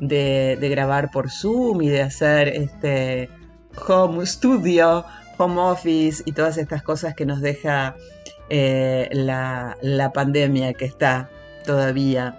de, 0.01 0.57
grabar 0.61 1.11
por 1.11 1.31
Zoom 1.31 1.83
y 1.83 1.89
de 1.89 2.03
hacer 2.03 2.49
este 2.49 3.29
home 3.87 4.27
studio, 4.27 5.05
home 5.39 5.61
office 5.61 6.23
y 6.27 6.33
todas 6.33 6.59
estas 6.59 6.83
cosas 6.83 7.15
que 7.15 7.27
nos 7.27 7.41
deja 7.41 7.97
eh, 8.49 9.09
la, 9.13 10.11
pandemia 10.13 10.75
que 10.75 10.85
está 10.85 11.31
todavía. 11.65 12.39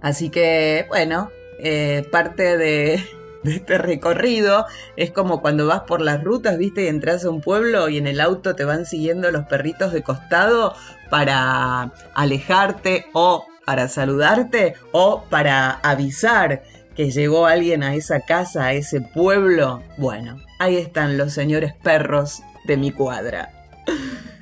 Así 0.00 0.30
que, 0.30 0.86
bueno, 0.88 1.30
eh, 1.58 2.06
parte 2.10 2.56
de, 2.58 3.02
este 3.44 3.78
recorrido 3.78 4.66
es 4.96 5.10
como 5.10 5.40
cuando 5.40 5.66
vas 5.66 5.82
por 5.82 6.00
las 6.00 6.22
rutas, 6.22 6.58
viste, 6.58 6.84
y 6.84 6.88
entras 6.88 7.24
a 7.24 7.30
un 7.30 7.40
pueblo 7.40 7.88
y 7.88 7.98
en 7.98 8.06
el 8.06 8.20
auto 8.20 8.54
te 8.54 8.64
van 8.64 8.86
siguiendo 8.86 9.30
los 9.30 9.46
perritos 9.46 9.92
de 9.92 10.02
costado 10.02 10.74
para 11.10 11.92
alejarte 12.14 13.06
o 13.12 13.46
para 13.66 13.88
saludarte 13.88 14.74
o 14.92 15.24
para 15.28 15.72
avisar 15.82 16.62
que 16.94 17.10
llegó 17.10 17.46
alguien 17.46 17.82
a 17.82 17.94
esa 17.94 18.20
casa, 18.20 18.64
a 18.64 18.72
ese 18.72 19.02
pueblo. 19.02 19.82
Bueno, 19.98 20.40
ahí 20.58 20.76
están 20.76 21.18
los 21.18 21.34
señores 21.34 21.74
perros 21.74 22.42
de 22.64 22.78
mi 22.78 22.90
cuadra. 22.92 23.52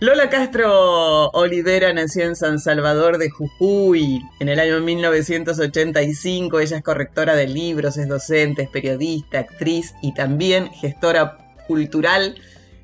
Lola 0.00 0.30
Castro 0.30 1.30
Olivera 1.30 1.92
nació 1.92 2.24
en 2.24 2.36
San 2.36 2.60
Salvador 2.60 3.18
de 3.18 3.30
Jujuy 3.30 4.22
en 4.38 4.48
el 4.48 4.60
año 4.60 4.80
1985. 4.80 6.60
Ella 6.60 6.76
es 6.76 6.82
correctora 6.84 7.34
de 7.34 7.48
libros, 7.48 7.96
es 7.96 8.06
docente, 8.06 8.62
es 8.62 8.68
periodista, 8.68 9.40
actriz 9.40 9.94
y 10.02 10.14
también 10.14 10.70
gestora 10.70 11.38
cultural. 11.66 12.36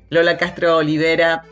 Lola 0.09 0.37
Castro 0.37 0.77
Olivera 0.77 1.45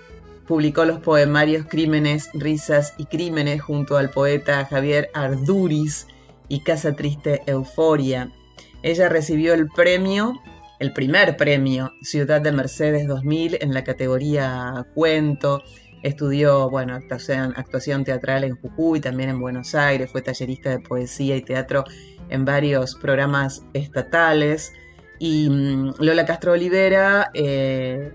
publicó 0.47 0.85
los 0.85 0.99
poemarios 0.99 1.65
Crímenes, 1.67 2.29
Risas 2.33 2.93
y 2.97 3.05
Crímenes 3.05 3.61
junto 3.61 3.97
al 3.97 4.09
poeta 4.09 4.65
Javier 4.65 5.09
Arduris 5.13 6.07
y 6.49 6.61
Casa 6.61 6.93
Triste 6.93 7.41
Euforia. 7.45 8.31
Ella 8.81 9.09
recibió 9.09 9.53
el 9.53 9.67
premio, 9.69 10.33
el 10.79 10.93
primer 10.93 11.37
premio 11.37 11.93
Ciudad 12.01 12.41
de 12.41 12.51
Mercedes 12.51 13.07
2000 13.07 13.59
en 13.61 13.73
la 13.73 13.83
categoría 13.83 14.85
cuento. 14.93 15.63
Estudió, 16.03 16.69
bueno, 16.69 16.95
actuación, 16.95 17.53
actuación 17.55 18.03
teatral 18.03 18.43
en 18.43 18.57
Jujuy, 18.57 18.99
también 18.99 19.29
en 19.29 19.39
Buenos 19.39 19.73
Aires, 19.73 20.11
fue 20.11 20.21
tallerista 20.21 20.69
de 20.69 20.79
poesía 20.79 21.37
y 21.37 21.41
teatro 21.41 21.85
en 22.27 22.43
varios 22.43 22.95
programas 22.95 23.63
estatales. 23.73 24.73
Y 25.17 25.49
mm, 25.49 25.93
Lola 25.99 26.25
Castro 26.25 26.51
Olivera 26.51 27.31
eh, 27.33 28.11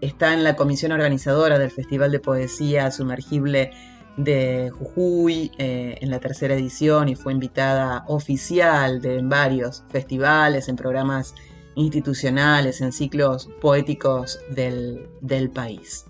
está 0.00 0.34
en 0.34 0.44
la 0.44 0.56
comisión 0.56 0.92
organizadora 0.92 1.58
del 1.58 1.70
Festival 1.70 2.12
de 2.12 2.20
Poesía 2.20 2.90
Sumergible 2.90 3.72
de 4.16 4.70
Jujuy 4.70 5.52
eh, 5.58 5.98
en 6.00 6.10
la 6.10 6.20
tercera 6.20 6.54
edición 6.54 7.08
y 7.08 7.16
fue 7.16 7.32
invitada 7.32 8.04
oficial 8.08 9.00
de 9.00 9.20
varios 9.22 9.84
festivales, 9.90 10.68
en 10.68 10.76
programas 10.76 11.34
institucionales, 11.74 12.80
en 12.80 12.92
ciclos 12.92 13.50
poéticos 13.60 14.40
del, 14.50 15.08
del 15.20 15.50
país. 15.50 16.06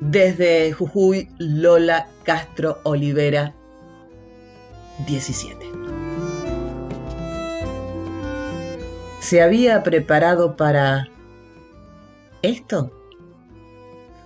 Desde 0.00 0.72
Jujuy, 0.72 1.28
Lola 1.38 2.08
Castro 2.24 2.80
Olivera, 2.82 3.54
17. 5.06 5.70
¿Se 9.20 9.40
había 9.40 9.82
preparado 9.82 10.56
para 10.56 11.11
esto? 12.42 12.92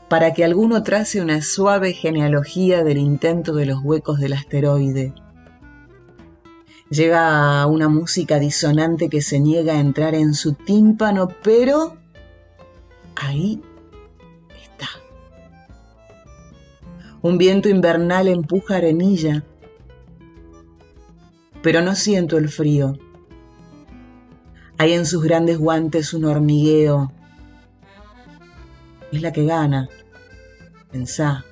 para 0.09 0.33
que 0.35 0.45
alguno 0.45 0.83
trace 0.83 1.21
una 1.21 1.43
suave 1.43 1.93
genealogía 1.93 2.85
del 2.85 2.99
intento 2.99 3.55
de 3.55 3.67
los 3.67 3.81
huecos 3.83 4.21
del 4.21 4.35
asteroide. 4.35 5.15
Llega 6.91 7.67
una 7.67 7.89
música 7.89 8.39
disonante 8.39 9.09
que 9.09 9.21
se 9.21 9.41
niega 9.41 9.73
a 9.73 9.81
entrar 9.81 10.15
en 10.15 10.35
su 10.35 10.53
tímpano, 10.53 11.29
pero 11.43 11.97
ahí 13.17 13.61
está. 14.63 14.87
Un 17.23 17.39
viento 17.39 17.69
invernal 17.69 18.29
empuja 18.29 18.77
arenilla, 18.77 19.45
pero 21.63 21.83
no 21.83 21.97
siento 21.97 22.39
el 22.39 22.49
frío. 22.49 22.97
Hay 24.79 24.93
en 24.93 25.07
sus 25.07 25.25
grandes 25.25 25.59
guantes 25.59 26.15
un 26.15 26.27
hormigueo 26.27 27.11
es 29.13 29.23
la 29.23 29.33
que 29.33 29.45
gana. 29.45 29.89
Pensá. 30.91 31.45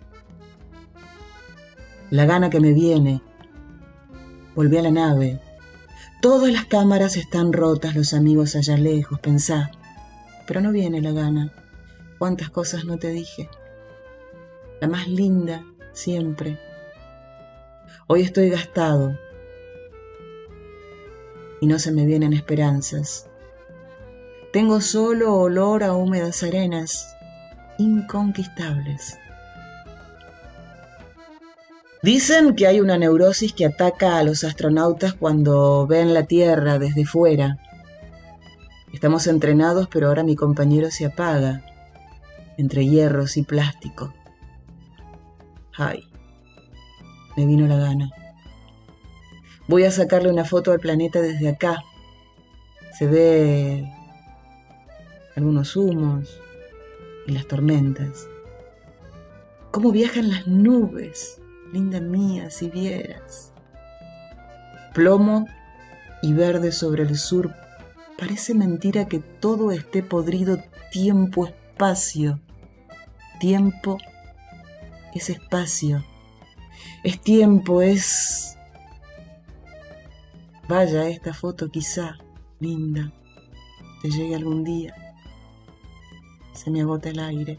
La 2.11 2.25
gana 2.27 2.51
que 2.51 2.61
me 2.61 2.73
viene. 2.73 3.23
Volví 4.55 4.77
a 4.77 4.83
la 4.83 4.91
nave. 4.91 5.41
Todas 6.21 6.51
las 6.53 6.67
cámaras 6.67 7.17
están 7.17 7.53
rotas, 7.53 7.95
los 7.95 8.15
amigos 8.15 8.57
allá 8.57 8.77
lejos, 8.77 9.21
pensá. 9.21 9.71
Pero 10.47 10.61
no 10.61 10.73
viene 10.73 11.01
la 11.01 11.13
gana. 11.13 11.53
¿Cuántas 12.19 12.51
cosas 12.51 12.85
no 12.85 12.99
te 12.99 13.09
dije? 13.09 13.49
La 14.81 14.89
más 14.89 15.09
linda, 15.09 15.65
siempre. 15.93 16.59
Hoy 18.07 18.23
estoy 18.23 18.51
gastado 18.51 19.19
y 21.61 21.67
no 21.67 21.79
se 21.79 21.93
me 21.93 22.05
vienen 22.05 22.33
esperanzas. 22.33 23.29
Tengo 24.53 24.81
solo 24.81 25.35
olor 25.35 25.83
a 25.83 25.95
húmedas 25.95 26.43
arenas 26.43 27.14
inconquistables. 27.79 29.19
Dicen 32.03 32.55
que 32.55 32.67
hay 32.67 32.81
una 32.81 32.99
neurosis 32.99 33.55
que 33.55 33.65
ataca 33.65 34.19
a 34.19 34.25
los 34.25 34.45
astronautas 34.45 35.15
cuando 35.15 35.87
ven 35.87 36.13
la 36.13 36.25
Tierra 36.25 36.79
desde 36.79 37.07
fuera. 37.07 37.59
Estamos 38.93 39.27
entrenados, 39.27 39.89
pero 39.91 40.09
ahora 40.09 40.23
mi 40.23 40.37
compañero 40.37 40.91
se 40.91 41.07
apaga 41.07 41.65
entre 42.59 42.87
hierros 42.87 43.39
y 43.39 43.43
plástico. 43.43 44.13
Ay, 45.77 46.05
me 47.39 47.47
vino 47.47 47.67
la 47.67 47.79
gana. 47.79 48.11
Voy 49.67 49.85
a 49.85 49.91
sacarle 49.91 50.31
una 50.31 50.45
foto 50.45 50.73
al 50.73 50.81
planeta 50.81 51.23
desde 51.23 51.49
acá. 51.49 51.83
Se 52.99 53.07
ve 53.07 53.91
algunos 55.35 55.75
humos, 55.75 56.39
y 57.27 57.33
las 57.33 57.47
tormentas. 57.47 58.29
Cómo 59.71 59.91
viajan 59.91 60.31
las 60.31 60.47
nubes, 60.47 61.41
linda 61.73 62.01
mía, 62.01 62.51
si 62.51 62.69
vieras. 62.69 63.53
Plomo 64.93 65.47
y 66.23 66.33
verde 66.33 66.71
sobre 66.71 67.03
el 67.03 67.17
sur. 67.17 67.53
Parece 68.19 68.55
mentira 68.55 69.07
que 69.07 69.19
todo 69.19 69.73
esté 69.73 70.03
podrido 70.03 70.63
tiempo, 70.93 71.47
espacio. 71.47 72.41
Tiempo 73.41 73.99
es 75.15 75.31
espacio. 75.31 76.05
Es 77.03 77.21
tiempo, 77.21 77.83
es... 77.83 78.57
Vaya, 80.69 81.09
esta 81.09 81.35
foto 81.35 81.69
quizá, 81.69 82.17
linda, 82.59 83.13
te 84.01 84.11
llegue 84.11 84.35
algún 84.35 84.65
día 84.65 85.04
se 86.55 86.71
me 86.71 86.81
agota 86.81 87.11
el 87.11 87.19
aire. 87.19 87.59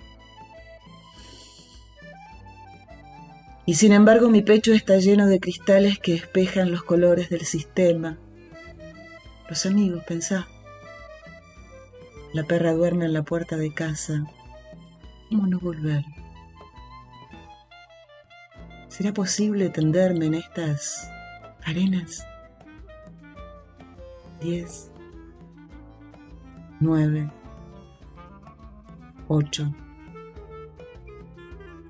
Y 3.68 3.76
sin 3.76 3.94
embargo 3.94 4.30
mi 4.30 4.42
pecho 4.42 4.74
está 4.74 4.98
lleno 4.98 5.26
de 5.28 5.40
cristales 5.40 6.00
que 6.00 6.14
espejan 6.14 6.72
los 6.72 6.84
colores 6.84 7.30
del 7.30 7.46
sistema. 7.46 8.18
Los 9.50 9.66
amigos, 9.66 10.04
pensá. 10.06 10.48
La 12.34 12.44
perra 12.44 12.74
duerme 12.74 13.06
en 13.06 13.14
la 13.14 13.24
puerta 13.24 13.58
de 13.58 13.74
casa. 13.74 14.26
¿Cómo 15.30 15.48
no 15.48 15.60
volver? 15.60 16.04
¿Será 18.88 19.14
posible 19.14 19.70
tenderme 19.70 20.28
en 20.28 20.36
estas 20.36 21.10
arenas? 21.64 22.26
10, 24.42 24.92
9, 26.80 27.32
8, 29.28 29.74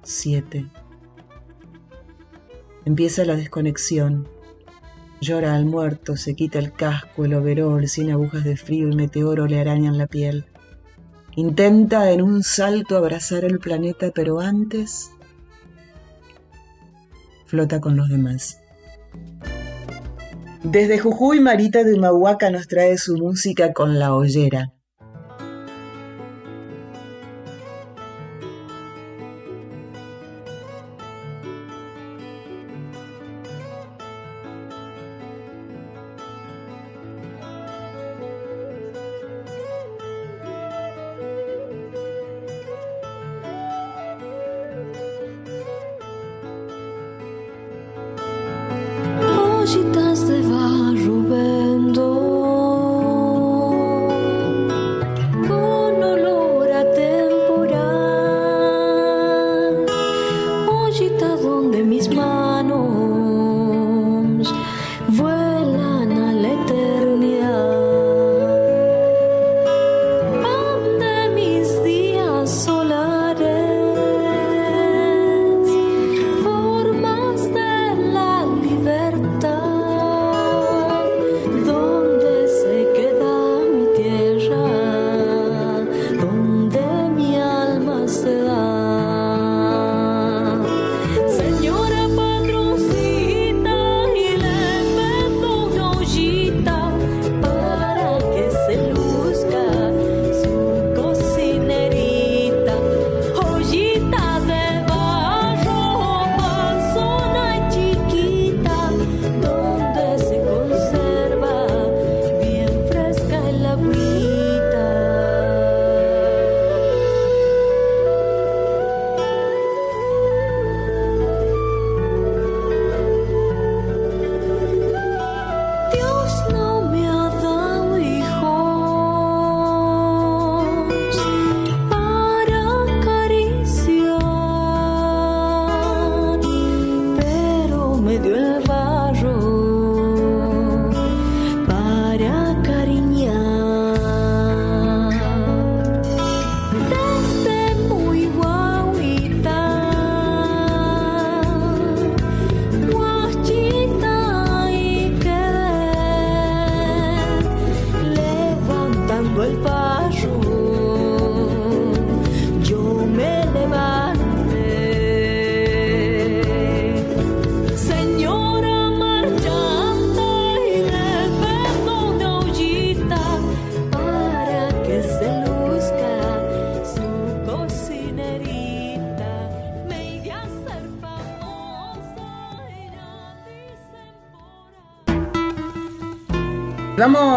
7. 0.03 0.69
Empieza 2.85 3.25
la 3.25 3.35
desconexión. 3.35 4.29
Llora 5.19 5.55
al 5.55 5.65
muerto, 5.65 6.15
se 6.15 6.35
quita 6.35 6.59
el 6.59 6.71
casco, 6.71 7.25
el 7.25 7.33
overol, 7.33 7.89
sin 7.89 8.11
agujas 8.11 8.45
de 8.45 8.55
frío 8.55 8.87
y 8.87 8.95
meteoro 8.95 9.47
le 9.47 9.59
arañan 9.59 9.97
la 9.97 10.07
piel. 10.07 10.45
Intenta 11.35 12.11
en 12.11 12.21
un 12.21 12.41
salto 12.41 12.95
abrazar 12.95 13.43
el 13.43 13.59
planeta, 13.59 14.11
pero 14.15 14.39
antes 14.39 15.11
flota 17.47 17.81
con 17.81 17.97
los 17.97 18.07
demás. 18.07 18.61
Desde 20.63 20.99
Jujuy, 20.99 21.41
Marita 21.41 21.83
de 21.83 21.99
Mahuaca 21.99 22.49
nos 22.49 22.69
trae 22.69 22.97
su 22.97 23.17
música 23.17 23.73
con 23.73 23.99
la 23.99 24.15
ollera. 24.15 24.74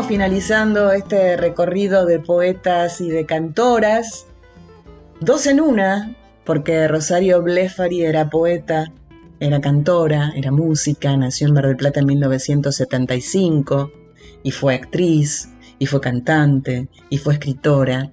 Finalizando 0.09 0.91
este 0.91 1.37
recorrido 1.37 2.07
de 2.07 2.19
poetas 2.19 3.03
y 3.03 3.11
de 3.11 3.27
cantoras, 3.27 4.27
dos 5.21 5.47
en 5.47 5.61
una, 5.61 6.17
porque 6.45 6.89
Rosario 6.89 7.43
Blefari 7.43 8.05
era 8.05 8.31
poeta, 8.31 8.91
era 9.39 9.61
cantora, 9.61 10.33
era 10.35 10.51
música, 10.51 11.15
nació 11.15 11.49
en 11.49 11.53
Mar 11.53 11.67
del 11.67 11.77
Plata 11.77 12.01
en 12.01 12.07
1975 12.07 13.93
y 14.43 14.51
fue 14.51 14.77
actriz, 14.77 15.51
y 15.79 15.85
fue 15.85 16.01
cantante, 16.01 16.89
y 17.11 17.19
fue 17.19 17.35
escritora. 17.35 18.11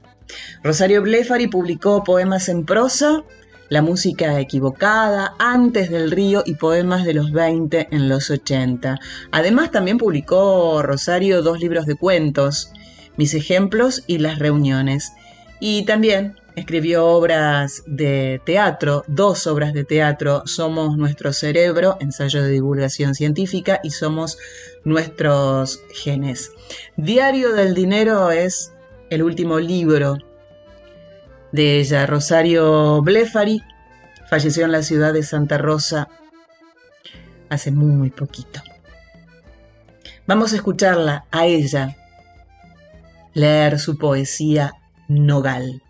Rosario 0.63 1.01
Blefari 1.01 1.47
publicó 1.47 2.03
poemas 2.03 2.49
en 2.49 2.65
prosa 2.65 3.23
la 3.69 3.81
música 3.81 4.39
equivocada, 4.39 5.35
Antes 5.39 5.89
del 5.89 6.11
río 6.11 6.43
y 6.45 6.55
Poemas 6.55 7.05
de 7.05 7.13
los 7.13 7.31
20 7.31 7.87
en 7.91 8.09
los 8.09 8.29
80. 8.29 8.99
Además 9.31 9.71
también 9.71 9.97
publicó 9.97 10.81
Rosario 10.81 11.41
dos 11.41 11.59
libros 11.59 11.85
de 11.85 11.95
cuentos, 11.95 12.71
Mis 13.17 13.33
ejemplos 13.33 14.03
y 14.07 14.19
Las 14.19 14.39
reuniones. 14.39 15.13
Y 15.59 15.85
también 15.85 16.35
escribió 16.55 17.07
obras 17.07 17.83
de 17.85 18.41
teatro, 18.45 19.03
dos 19.07 19.47
obras 19.47 19.73
de 19.73 19.83
teatro, 19.83 20.43
Somos 20.45 20.97
nuestro 20.97 21.33
cerebro, 21.33 21.97
ensayo 21.99 22.43
de 22.43 22.51
divulgación 22.51 23.15
científica, 23.15 23.79
y 23.83 23.91
Somos 23.91 24.37
nuestros 24.83 25.81
genes. 25.93 26.51
Diario 26.97 27.53
del 27.53 27.73
Dinero 27.73 28.31
es 28.31 28.71
el 29.09 29.23
último 29.23 29.59
libro 29.59 30.17
de 31.51 31.79
ella. 31.79 32.05
Rosario 32.05 33.01
Blefari 33.01 33.61
falleció 34.29 34.65
en 34.65 34.71
la 34.71 34.83
ciudad 34.83 35.13
de 35.13 35.23
Santa 35.23 35.57
Rosa 35.57 36.07
hace 37.49 37.71
muy 37.71 38.09
poquito. 38.09 38.61
Vamos 40.27 40.53
a 40.53 40.55
escucharla 40.55 41.25
a 41.31 41.45
ella 41.45 41.95
leer 43.33 43.79
su 43.79 43.97
poesía 43.97 44.73
Nogal. 45.07 45.81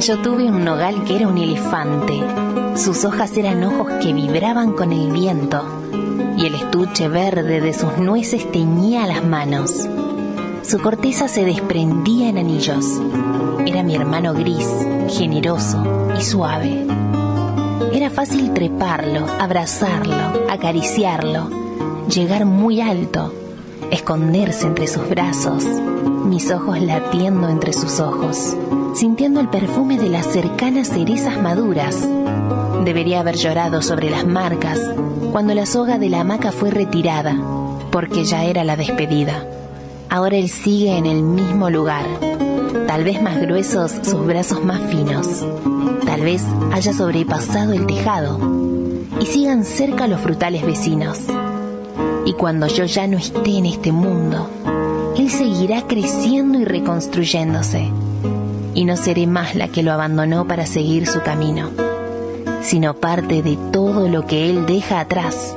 Yo 0.00 0.18
tuve 0.20 0.50
un 0.50 0.64
nogal 0.64 1.04
que 1.04 1.16
era 1.16 1.28
un 1.28 1.38
elefante. 1.38 2.20
Sus 2.76 3.04
hojas 3.04 3.36
eran 3.36 3.62
ojos 3.62 3.92
que 4.02 4.12
vibraban 4.12 4.72
con 4.72 4.92
el 4.92 5.12
viento 5.12 5.62
y 6.36 6.46
el 6.46 6.56
estuche 6.56 7.06
verde 7.08 7.60
de 7.60 7.72
sus 7.72 7.96
nueces 7.98 8.50
teñía 8.50 9.06
las 9.06 9.24
manos. 9.24 9.88
Su 10.72 10.80
corteza 10.80 11.28
se 11.28 11.44
desprendía 11.44 12.30
en 12.30 12.38
anillos. 12.38 12.86
Era 13.66 13.82
mi 13.82 13.94
hermano 13.94 14.32
gris, 14.32 14.66
generoso 15.10 15.84
y 16.18 16.22
suave. 16.22 16.86
Era 17.92 18.08
fácil 18.08 18.54
treparlo, 18.54 19.26
abrazarlo, 19.38 20.16
acariciarlo, 20.48 21.50
llegar 22.08 22.46
muy 22.46 22.80
alto, 22.80 23.34
esconderse 23.90 24.66
entre 24.66 24.86
sus 24.86 25.06
brazos, 25.10 25.62
mis 26.24 26.50
ojos 26.50 26.80
latiendo 26.80 27.50
entre 27.50 27.74
sus 27.74 28.00
ojos, 28.00 28.56
sintiendo 28.94 29.40
el 29.40 29.50
perfume 29.50 29.98
de 29.98 30.08
las 30.08 30.24
cercanas 30.24 30.88
cerezas 30.88 31.38
maduras. 31.38 31.98
Debería 32.82 33.20
haber 33.20 33.36
llorado 33.36 33.82
sobre 33.82 34.08
las 34.08 34.26
marcas 34.26 34.80
cuando 35.32 35.52
la 35.52 35.66
soga 35.66 35.98
de 35.98 36.08
la 36.08 36.20
hamaca 36.20 36.50
fue 36.50 36.70
retirada 36.70 37.36
porque 37.90 38.24
ya 38.24 38.46
era 38.46 38.64
la 38.64 38.76
despedida. 38.76 39.44
Ahora 40.12 40.36
él 40.36 40.50
sigue 40.50 40.94
en 40.98 41.06
el 41.06 41.22
mismo 41.22 41.70
lugar, 41.70 42.04
tal 42.86 43.02
vez 43.02 43.22
más 43.22 43.40
gruesos, 43.40 43.92
sus 44.02 44.26
brazos 44.26 44.62
más 44.62 44.78
finos. 44.90 45.26
Tal 46.04 46.20
vez 46.20 46.42
haya 46.70 46.92
sobrepasado 46.92 47.72
el 47.72 47.86
tejado 47.86 48.38
y 49.18 49.24
sigan 49.24 49.64
cerca 49.64 50.06
los 50.06 50.20
frutales 50.20 50.66
vecinos. 50.66 51.18
Y 52.26 52.34
cuando 52.34 52.66
yo 52.66 52.84
ya 52.84 53.06
no 53.06 53.16
esté 53.16 53.56
en 53.56 53.64
este 53.64 53.90
mundo, 53.90 54.50
él 55.16 55.30
seguirá 55.30 55.86
creciendo 55.86 56.60
y 56.60 56.66
reconstruyéndose. 56.66 57.90
Y 58.74 58.84
no 58.84 58.98
seré 58.98 59.26
más 59.26 59.54
la 59.54 59.68
que 59.68 59.82
lo 59.82 59.92
abandonó 59.92 60.46
para 60.46 60.66
seguir 60.66 61.06
su 61.06 61.22
camino, 61.22 61.70
sino 62.60 62.92
parte 62.92 63.42
de 63.42 63.56
todo 63.72 64.08
lo 64.08 64.26
que 64.26 64.50
él 64.50 64.66
deja 64.66 65.00
atrás 65.00 65.56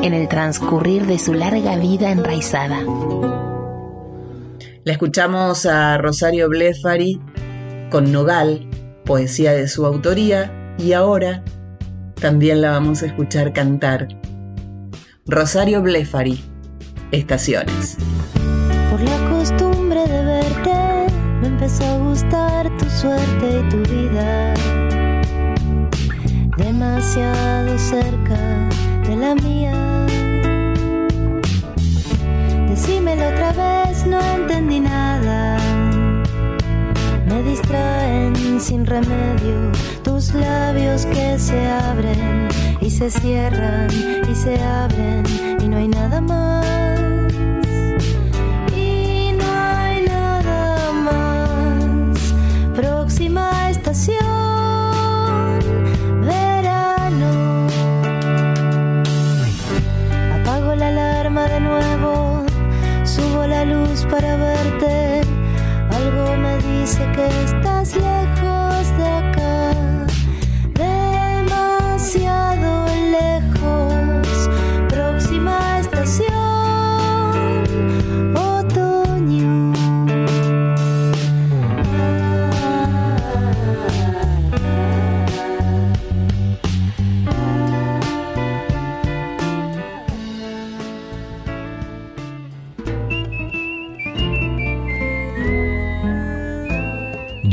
en 0.00 0.14
el 0.14 0.26
transcurrir 0.26 1.04
de 1.04 1.18
su 1.18 1.34
larga 1.34 1.76
vida 1.76 2.10
enraizada. 2.10 2.78
La 4.90 4.94
escuchamos 4.94 5.66
a 5.66 5.98
Rosario 5.98 6.48
Blefari 6.48 7.20
con 7.92 8.10
Nogal, 8.10 8.68
poesía 9.04 9.52
de 9.52 9.68
su 9.68 9.86
autoría, 9.86 10.74
y 10.78 10.94
ahora 10.94 11.44
también 12.20 12.60
la 12.60 12.72
vamos 12.72 13.04
a 13.04 13.06
escuchar 13.06 13.52
cantar. 13.52 14.08
Rosario 15.26 15.80
Blefari, 15.80 16.42
Estaciones. 17.12 17.98
Por 18.90 19.00
la 19.02 19.30
costumbre 19.30 20.00
de 20.08 20.24
verte, 20.24 21.14
me 21.40 21.46
empezó 21.46 21.84
a 21.84 21.98
gustar 21.98 22.76
tu 22.76 22.90
suerte 22.90 23.60
y 23.60 23.68
tu 23.68 23.76
vida. 23.88 24.54
Demasiado 26.56 27.78
cerca 27.78 28.68
de 29.06 29.16
la 29.16 29.36
mía. 29.36 30.06
Decímelo 32.68 33.28
otra 33.28 33.52
vez, 33.52 33.79
no 34.06 34.20
entendí 34.20 34.80
nada. 34.80 35.58
Me 37.26 37.42
distraen 37.42 38.60
sin 38.60 38.86
remedio 38.86 39.72
tus 40.02 40.34
labios 40.34 41.06
que 41.06 41.38
se 41.38 41.66
abren 41.68 42.48
y 42.80 42.90
se 42.90 43.10
cierran 43.10 43.88
y 44.30 44.34
se 44.34 44.60
abren 44.62 45.24
y 45.60 45.68
no 45.68 45.76
hay 45.76 45.88
nada 45.88 46.20
más. 46.20 46.89
Para 64.10 64.36
verte. 64.36 65.20
Algo 65.90 66.36
me 66.36 66.56
dice 66.58 67.00
que 67.14 67.26
estás 67.44 67.94
lejos 67.96 68.39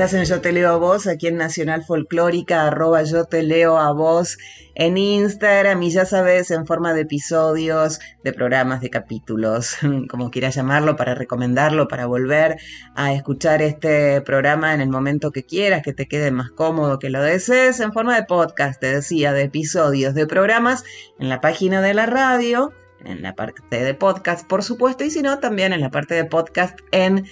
Estás 0.00 0.14
en 0.14 0.24
Yo 0.24 0.40
Te 0.40 0.52
Leo 0.52 0.70
a 0.70 0.76
Vos, 0.78 1.06
aquí 1.06 1.26
en 1.26 1.36
Nacional 1.36 1.84
Folclórica, 1.84 2.66
arroba 2.66 3.02
Yo 3.02 3.26
Te 3.26 3.42
Leo 3.42 3.76
a 3.76 3.92
Vos 3.92 4.38
en 4.74 4.96
Instagram 4.96 5.82
y 5.82 5.90
ya 5.90 6.06
sabes, 6.06 6.50
en 6.50 6.64
forma 6.64 6.94
de 6.94 7.02
episodios, 7.02 8.00
de 8.24 8.32
programas, 8.32 8.80
de 8.80 8.88
capítulos, 8.88 9.76
como 10.08 10.30
quieras 10.30 10.54
llamarlo, 10.54 10.96
para 10.96 11.14
recomendarlo, 11.14 11.86
para 11.86 12.06
volver 12.06 12.56
a 12.94 13.12
escuchar 13.12 13.60
este 13.60 14.22
programa 14.22 14.72
en 14.72 14.80
el 14.80 14.88
momento 14.88 15.32
que 15.32 15.44
quieras, 15.44 15.82
que 15.82 15.92
te 15.92 16.08
quede 16.08 16.30
más 16.30 16.50
cómodo, 16.50 16.98
que 16.98 17.10
lo 17.10 17.20
desees, 17.20 17.78
en 17.80 17.92
forma 17.92 18.16
de 18.16 18.24
podcast, 18.24 18.80
te 18.80 18.94
decía, 18.94 19.34
de 19.34 19.42
episodios, 19.42 20.14
de 20.14 20.26
programas, 20.26 20.82
en 21.18 21.28
la 21.28 21.42
página 21.42 21.82
de 21.82 21.92
la 21.92 22.06
radio, 22.06 22.72
en 23.04 23.20
la 23.20 23.34
parte 23.34 23.84
de 23.84 23.92
podcast, 23.92 24.48
por 24.48 24.62
supuesto, 24.62 25.04
y 25.04 25.10
si 25.10 25.20
no, 25.20 25.40
también 25.40 25.74
en 25.74 25.82
la 25.82 25.90
parte 25.90 26.14
de 26.14 26.24
podcast 26.24 26.78
en 26.90 27.26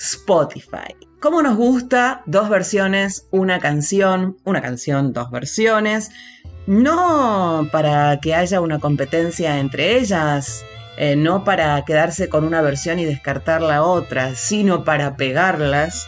Spotify. 0.00 1.07
¿Cómo 1.20 1.42
nos 1.42 1.56
gusta? 1.56 2.22
Dos 2.26 2.48
versiones, 2.48 3.26
una 3.32 3.58
canción, 3.58 4.36
una 4.44 4.62
canción, 4.62 5.12
dos 5.12 5.32
versiones. 5.32 6.12
No 6.68 7.68
para 7.72 8.20
que 8.20 8.36
haya 8.36 8.60
una 8.60 8.78
competencia 8.78 9.58
entre 9.58 9.98
ellas, 9.98 10.64
eh, 10.96 11.16
no 11.16 11.42
para 11.42 11.84
quedarse 11.84 12.28
con 12.28 12.44
una 12.44 12.62
versión 12.62 13.00
y 13.00 13.04
descartar 13.04 13.62
la 13.62 13.82
otra, 13.82 14.36
sino 14.36 14.84
para 14.84 15.16
pegarlas, 15.16 16.06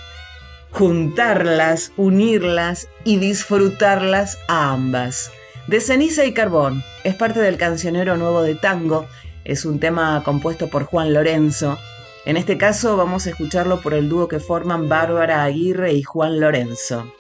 juntarlas, 0.71 1.91
unirlas 1.97 2.87
y 3.03 3.17
disfrutarlas 3.17 4.39
a 4.47 4.71
ambas. 4.71 5.33
De 5.67 5.81
ceniza 5.81 6.25
y 6.25 6.35
carbón 6.35 6.85
es 7.03 7.17
parte 7.17 7.41
del 7.41 7.57
cancionero 7.57 8.17
nuevo 8.17 8.43
de 8.43 8.55
tango, 8.55 9.09
es 9.43 9.65
un 9.65 9.81
tema 9.81 10.23
compuesto 10.25 10.69
por 10.69 10.85
Juan 10.85 11.13
Lorenzo. 11.13 11.79
En 12.27 12.37
este 12.37 12.59
caso 12.59 12.99
vamos 12.99 13.27
a 13.27 13.31
escucharlo 13.31 13.81
por 13.81 13.95
el 13.95 14.11
dúo 14.11 14.29
que 14.29 14.41
forman 14.41 14.91
Bárbara 14.91 15.43
Aguirre 15.43 15.95
y 15.95 16.03
Juan 16.03 16.39
Lorenzo. 16.39 17.11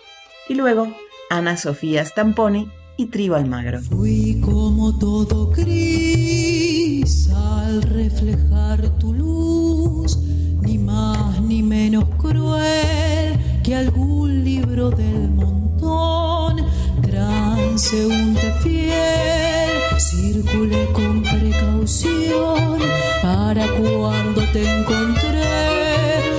Y 0.47 0.55
luego 0.55 0.89
Ana 1.31 1.57
Sofía 1.57 2.05
Stamponi 2.05 2.71
y 2.99 3.07
Trío 3.07 3.35
Almagro. 3.35 3.81
Fui 3.81 4.39
como 4.45 4.99
todo 4.99 5.51
gris 5.51 7.31
al 7.35 7.81
reflejar 7.83 8.91
tu 8.99 9.15
luz, 9.15 10.19
ni 10.61 10.77
más 10.77 11.41
ni 11.41 11.63
menos 11.63 12.05
cruel 12.19 13.39
que 13.65 13.75
algún 13.75 14.45
libro 14.45 14.91
del 14.91 15.31
montón, 15.31 16.59
transeúnte 17.01 18.53
fiel, 18.63 19.71
circulé 19.99 20.87
con 20.93 21.23
precaución 21.23 22.81
para 23.23 23.67
cuando 23.77 24.43
te 24.53 24.63
encontré, 24.63 25.43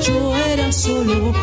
yo 0.06 0.36
era 0.36 0.72
solo 0.72 1.28
un 1.28 1.34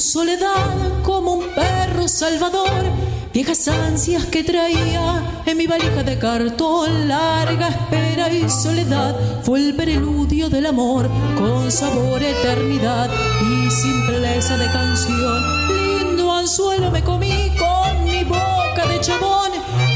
soledad 0.00 1.02
como 1.02 1.34
un 1.34 1.48
perro 1.54 2.08
salvador, 2.08 2.84
viejas 3.34 3.68
ansias 3.68 4.24
que 4.26 4.42
traía 4.42 5.42
en 5.44 5.58
mi 5.58 5.66
valija 5.66 6.02
de 6.02 6.18
cartón, 6.18 7.06
larga 7.06 7.68
espera 7.68 8.32
y 8.32 8.48
soledad, 8.48 9.14
fue 9.42 9.60
el 9.60 9.76
preludio 9.76 10.48
del 10.48 10.66
amor 10.66 11.08
con 11.36 11.70
sabor 11.70 12.22
eternidad 12.22 13.10
y 13.42 13.70
simpleza 13.70 14.56
de 14.56 14.70
canción. 14.72 15.68
Lindo 15.68 16.32
anzuelo 16.32 16.90
me 16.90 17.04
comí 17.04 17.52
con 17.58 18.04
mi 18.04 18.24
boca 18.24 18.86
de 18.88 19.00
chabón 19.00 19.50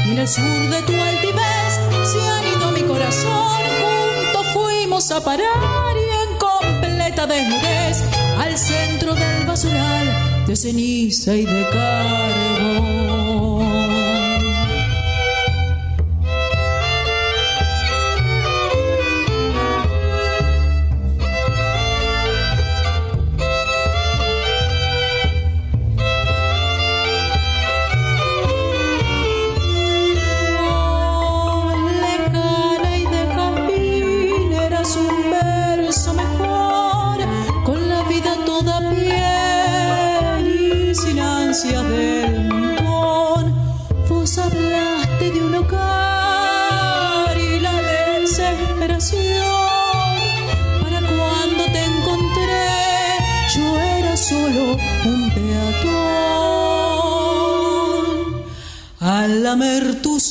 y 0.05 0.11
en 0.11 0.19
el 0.19 0.27
sur 0.27 0.69
de 0.69 0.81
tu 0.83 0.93
altivez 0.93 1.79
se 2.11 2.29
anidó 2.29 2.71
mi 2.71 2.81
corazón. 2.81 3.59
Juntos 3.81 4.45
fuimos 4.53 5.09
a 5.11 5.23
parar 5.23 5.95
y 5.95 6.31
en 6.31 6.37
completa 6.37 7.25
desnudez 7.25 8.14
al 8.37 8.57
centro 8.57 9.15
del 9.15 9.45
basural 9.45 10.45
de 10.45 10.55
ceniza 10.55 11.35
y 11.35 11.45
de 11.45 11.65
carbón. 11.71 13.14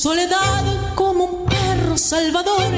Soledad 0.05 0.93
como 0.93 1.23
un 1.23 1.45
perro 1.45 1.97
salvador, 1.97 2.71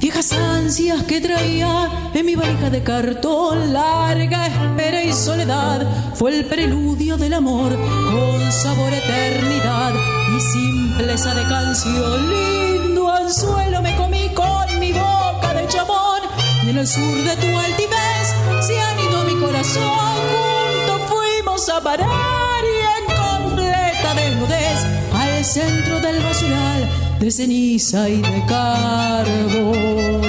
viejas 0.00 0.32
ansias 0.32 1.02
que 1.02 1.20
traía 1.20 2.10
en 2.14 2.24
mi 2.24 2.34
valija 2.34 2.70
de 2.70 2.82
cartón, 2.82 3.74
larga 3.74 4.46
espera 4.46 5.04
y 5.04 5.12
soledad, 5.12 5.86
fue 6.14 6.34
el 6.34 6.46
preludio 6.46 7.18
del 7.18 7.34
amor 7.34 7.76
con 8.10 8.50
sabor 8.50 8.90
eternidad 8.90 9.92
y 10.34 10.40
simpleza 10.40 11.34
de 11.34 11.42
canción. 11.42 12.30
Lindo 12.30 13.06
anzuelo 13.06 13.82
me 13.82 13.94
comí 13.94 14.30
con 14.30 14.80
mi 14.80 14.92
boca 14.92 15.52
de 15.52 15.68
chamón 15.68 16.22
y 16.64 16.70
en 16.70 16.78
el 16.78 16.86
sur 16.86 17.18
de 17.22 17.36
tu 17.36 17.58
altivez 17.66 18.26
se 18.66 18.80
han 18.80 18.98
ido 18.98 19.24
mi 19.24 19.38
corazón. 19.38 20.16
Juntos 20.32 21.02
fuimos 21.10 21.68
a 21.68 21.82
parar 21.82 22.62
y 22.64 22.76
en 22.96 23.04
completa 23.14 24.14
desnudez 24.14 24.71
centro 25.44 26.00
del 26.00 26.22
basural 26.22 26.88
de 27.20 27.30
ceniza 27.30 28.08
y 28.08 28.20
de 28.20 28.44
carbón. 28.46 30.22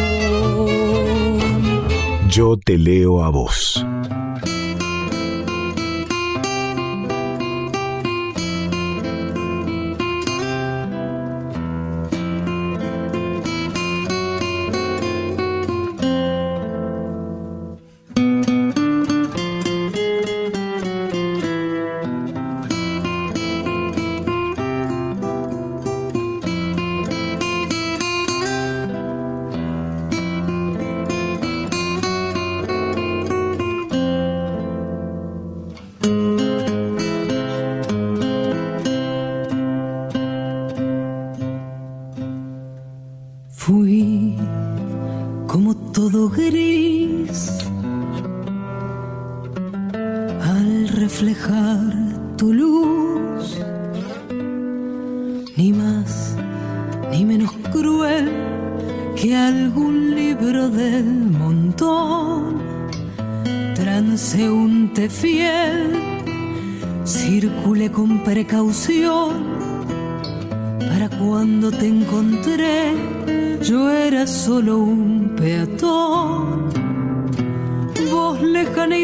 Yo 2.29 2.57
te 2.57 2.77
leo 2.77 3.23
a 3.23 3.29
vos. 3.29 3.85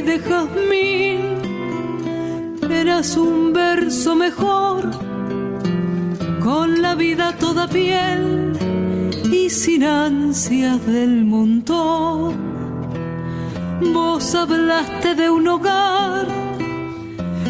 De 0.09 0.17
jazmín, 0.17 1.21
eras 2.67 3.15
un 3.15 3.53
verso 3.53 4.15
mejor, 4.15 4.89
con 6.43 6.81
la 6.81 6.95
vida 6.95 7.35
toda 7.37 7.67
piel 7.67 8.57
y 9.31 9.51
sin 9.51 9.83
ansias 9.83 10.83
del 10.87 11.25
montón. 11.25 12.33
Vos 13.93 14.33
hablaste 14.33 15.13
de 15.13 15.29
un 15.29 15.47
hogar 15.47 16.27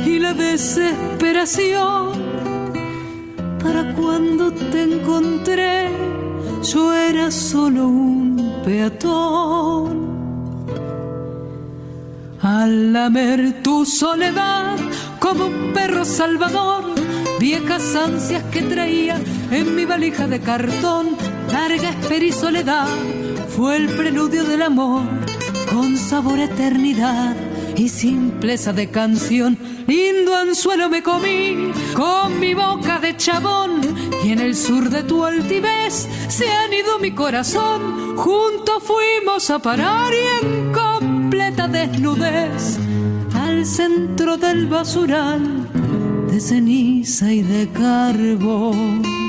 y 0.05 0.20
la 0.20 0.34
desesperación 0.34 2.12
para 3.64 3.93
cuando 3.93 4.51
te 4.51 4.84
encontré, 4.84 5.91
yo 6.62 6.93
era 6.93 7.32
solo 7.32 7.88
un 7.88 8.62
peatón. 8.66 10.09
Al 12.42 12.94
lamer 12.94 13.62
tu 13.64 13.86
soledad 13.86 14.78
como 15.20 15.48
un 15.48 15.74
perro 15.74 16.06
salvador, 16.06 16.86
viejas 17.38 17.96
ansias 17.96 18.44
que 18.46 18.62
traía 18.62 19.20
en 19.52 19.76
mi 19.76 19.84
valija 19.84 20.26
de 20.26 20.40
cartón, 20.40 21.18
larga 21.52 21.90
espera 21.90 22.24
y 22.24 22.32
soledad, 22.32 22.88
fue 23.50 23.76
el 23.76 23.90
preludio 23.90 24.46
del 24.46 24.62
amor, 24.62 25.04
con 25.70 25.98
sabor 25.98 26.40
eternidad 26.40 27.36
y 27.76 27.90
simpleza 27.90 28.72
de 28.72 28.90
canción. 28.90 29.58
Lindo 29.86 30.34
anzuelo 30.34 30.90
me 30.90 31.04
comí 31.04 31.72
con 31.94 32.40
mi 32.40 32.54
boca 32.54 33.00
de 33.00 33.18
chabón 33.18 33.82
y 34.24 34.32
en 34.32 34.40
el 34.40 34.56
sur 34.56 34.90
de 34.90 35.04
tu 35.04 35.26
altivez 35.26 36.08
se 36.30 36.50
han 36.50 36.72
ido 36.72 37.00
mi 37.00 37.12
corazón. 37.12 38.16
Juntos 38.16 38.82
fuimos 38.84 39.50
a 39.50 39.60
parar 39.60 40.14
y 40.14 40.46
en 40.46 40.72
completa 41.30 41.68
desnudez 41.68 42.80
al 43.36 43.64
centro 43.64 44.36
del 44.36 44.66
basural 44.66 45.68
de 46.28 46.40
ceniza 46.40 47.32
y 47.32 47.44
de 47.44 47.70
carbón. 47.70 49.29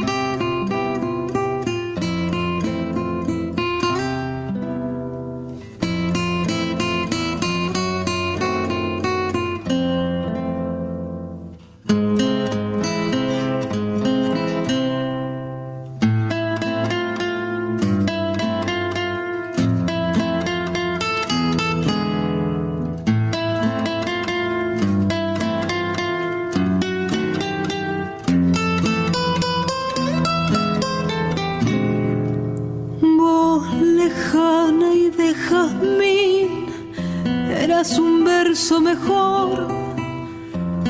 Eras 37.71 37.99
un 38.01 38.25
verso 38.25 38.81
mejor, 38.81 39.69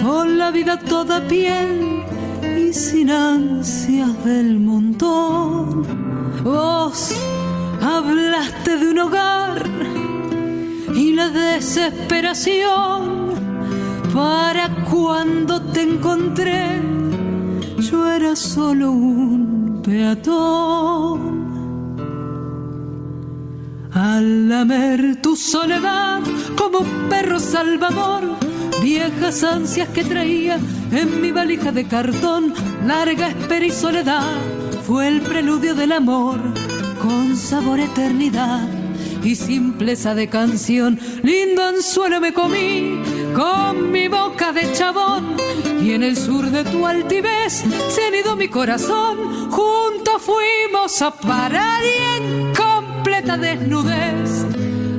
con 0.03 0.39
la 0.39 0.51
vida 0.51 0.79
toda 0.79 1.21
piel 1.29 2.03
y 2.59 2.73
sin 2.73 3.11
ansias 3.11 4.25
del 4.25 4.59
montón. 4.61 5.85
Vos 6.43 7.15
hablaste 7.83 8.79
de 8.79 8.91
un 8.93 8.99
hogar 8.99 9.63
y 10.95 11.13
la 11.13 11.29
desesperación 11.29 13.35
para 14.15 14.71
cuando 14.91 15.61
te 15.61 15.83
encontré. 15.83 16.81
Yo 17.79 18.11
era 18.11 18.35
solo 18.35 18.91
un 18.91 19.83
peatón. 19.85 21.40
Al 24.03 24.49
lamer 24.49 25.21
tu 25.21 25.37
soledad 25.37 26.23
como 26.57 26.85
perro 27.11 27.39
salvador, 27.39 28.23
viejas 28.83 29.45
ansias 29.45 29.91
que 29.91 30.05
traía 30.05 30.59
en 30.91 31.21
mi 31.21 31.33
valija 31.33 31.71
de 31.71 31.87
cartón, 31.87 32.55
larga 32.87 33.29
espera 33.29 33.67
y 33.67 33.71
soledad, 33.71 34.39
fue 34.87 35.07
el 35.07 35.21
preludio 35.21 35.75
del 35.75 35.93
amor, 35.93 36.41
con 37.03 37.37
sabor 37.37 37.79
eternidad 37.79 38.67
y 39.23 39.35
simpleza 39.35 40.15
de 40.15 40.31
canción. 40.31 40.99
Lindo 41.23 41.63
anzuelo 41.63 42.23
me 42.23 42.33
comí 42.33 43.03
con 43.37 43.93
mi 43.93 44.09
boca 44.09 44.51
de 44.51 44.73
chabón 44.73 45.37
y 45.83 45.93
en 45.93 46.05
el 46.05 46.17
sur 46.17 46.47
de 46.51 46.65
tu 46.65 46.87
altivez 46.87 47.65
se 47.91 48.07
han 48.07 48.15
ido 48.15 48.35
mi 48.35 48.49
corazón. 48.49 49.51
Juntos 49.51 50.23
fuimos 50.23 51.03
a 51.03 51.11
parar 51.11 51.83
y 51.85 52.17
en 52.17 52.40
completa 53.03 53.39
desnudez 53.39 54.45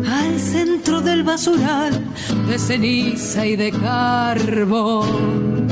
al 0.10 0.40
centro 0.40 1.02
del 1.02 1.22
basural 1.22 2.04
de 2.48 2.58
ceniza 2.58 3.46
y 3.46 3.56
de 3.56 3.72
carbón. 3.72 5.68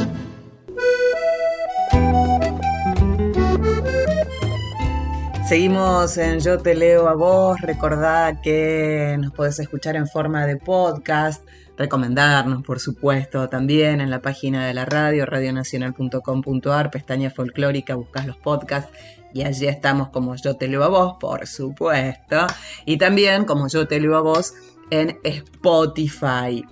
Seguimos 5.47 6.19
en 6.19 6.39
Yo 6.39 6.59
Te 6.59 6.75
Leo 6.75 7.09
a 7.09 7.15
Vos. 7.15 7.59
Recordá 7.61 8.39
que 8.43 9.17
nos 9.19 9.33
podés 9.33 9.57
escuchar 9.59 9.95
en 9.95 10.07
forma 10.07 10.45
de 10.45 10.57
podcast, 10.57 11.43
recomendarnos, 11.79 12.61
por 12.61 12.79
supuesto, 12.79 13.49
también 13.49 14.01
en 14.01 14.11
la 14.11 14.21
página 14.21 14.67
de 14.67 14.75
la 14.75 14.85
radio, 14.85 15.25
radionacional.com.ar, 15.25 16.91
pestaña 16.91 17.31
folclórica, 17.31 17.95
buscas 17.95 18.27
los 18.27 18.37
podcasts 18.37 18.91
y 19.33 19.43
allí 19.43 19.67
estamos 19.67 20.09
como 20.09 20.35
Yo 20.35 20.55
Te 20.55 20.67
Leo 20.67 20.83
a 20.83 20.89
Vos, 20.89 21.15
por 21.19 21.47
supuesto. 21.47 22.47
Y 22.85 22.97
también 22.97 23.45
como 23.45 23.67
Yo 23.67 23.87
Te 23.87 23.99
Leo 23.99 24.17
a 24.17 24.21
Vos 24.21 24.53
en 24.89 25.19
Spotify. 25.23 26.63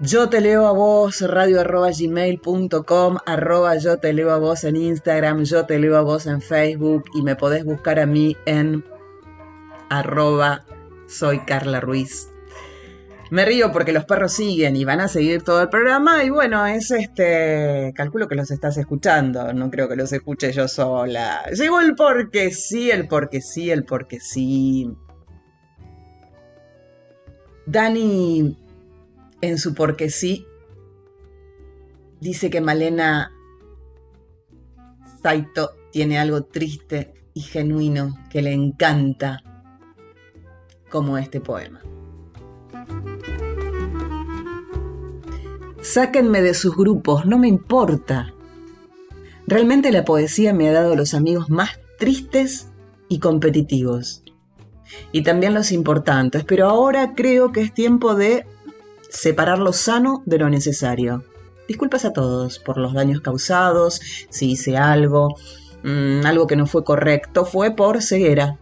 Yo 0.00 0.28
te 0.28 0.40
leo 0.40 0.68
a 0.68 0.72
vos, 0.72 1.20
radio 1.22 1.60
arroba 1.60 1.90
gmail.com, 1.90 3.16
arroba 3.26 3.76
yo 3.78 3.98
te 3.98 4.12
leo 4.12 4.30
a 4.30 4.38
vos 4.38 4.62
en 4.62 4.76
Instagram, 4.76 5.42
yo 5.42 5.66
te 5.66 5.80
leo 5.80 5.96
a 5.96 6.02
vos 6.02 6.26
en 6.26 6.40
Facebook 6.40 7.02
y 7.14 7.22
me 7.22 7.34
podés 7.34 7.64
buscar 7.64 7.98
a 7.98 8.06
mí 8.06 8.36
en 8.46 8.84
arroba 9.90 10.64
soy 11.08 11.40
Carla 11.40 11.80
Ruiz. 11.80 12.28
Me 13.30 13.44
río 13.44 13.70
porque 13.72 13.92
los 13.92 14.04
perros 14.04 14.32
siguen 14.32 14.74
y 14.76 14.84
van 14.84 15.00
a 15.00 15.08
seguir 15.08 15.42
todo 15.42 15.60
el 15.62 15.68
programa 15.68 16.24
y 16.24 16.30
bueno, 16.30 16.66
es 16.66 16.90
este, 16.90 17.92
calculo 17.94 18.26
que 18.26 18.34
los 18.34 18.50
estás 18.50 18.78
escuchando, 18.78 19.52
no 19.52 19.70
creo 19.70 19.88
que 19.88 19.96
los 19.96 20.12
escuche 20.12 20.52
yo 20.52 20.66
sola. 20.66 21.42
Llegó 21.50 21.80
el 21.80 21.94
porque 21.94 22.50
sí, 22.50 22.90
el 22.90 23.06
porque 23.06 23.42
sí, 23.42 23.70
el 23.70 23.84
porque 23.84 24.18
sí. 24.20 24.90
Dani 27.66 28.56
en 29.42 29.58
su 29.58 29.74
porque 29.74 30.08
sí, 30.08 30.46
dice 32.20 32.48
que 32.48 32.62
Malena 32.62 33.30
Saito 35.22 35.72
tiene 35.92 36.18
algo 36.18 36.44
triste 36.44 37.12
y 37.34 37.42
genuino 37.42 38.16
que 38.30 38.40
le 38.40 38.52
encanta, 38.52 39.42
como 40.88 41.18
este 41.18 41.40
poema. 41.40 41.80
Sáquenme 45.80 46.42
de 46.42 46.54
sus 46.54 46.76
grupos, 46.76 47.24
no 47.24 47.38
me 47.38 47.46
importa. 47.46 48.34
Realmente 49.46 49.92
la 49.92 50.04
poesía 50.04 50.52
me 50.52 50.68
ha 50.68 50.72
dado 50.72 50.96
los 50.96 51.14
amigos 51.14 51.50
más 51.50 51.78
tristes 51.98 52.68
y 53.08 53.20
competitivos. 53.20 54.24
Y 55.12 55.22
también 55.22 55.54
los 55.54 55.70
importantes, 55.70 56.44
pero 56.44 56.68
ahora 56.68 57.14
creo 57.14 57.52
que 57.52 57.60
es 57.60 57.72
tiempo 57.72 58.16
de 58.16 58.44
separar 59.08 59.60
lo 59.60 59.72
sano 59.72 60.22
de 60.26 60.38
lo 60.38 60.50
necesario. 60.50 61.24
Disculpas 61.68 62.04
a 62.04 62.12
todos 62.12 62.58
por 62.58 62.76
los 62.78 62.92
daños 62.92 63.20
causados, 63.20 64.00
si 64.30 64.52
hice 64.52 64.76
algo, 64.76 65.36
mm, 65.84 66.26
algo 66.26 66.46
que 66.48 66.56
no 66.56 66.66
fue 66.66 66.82
correcto, 66.82 67.44
fue 67.44 67.76
por 67.76 68.02
ceguera. 68.02 68.58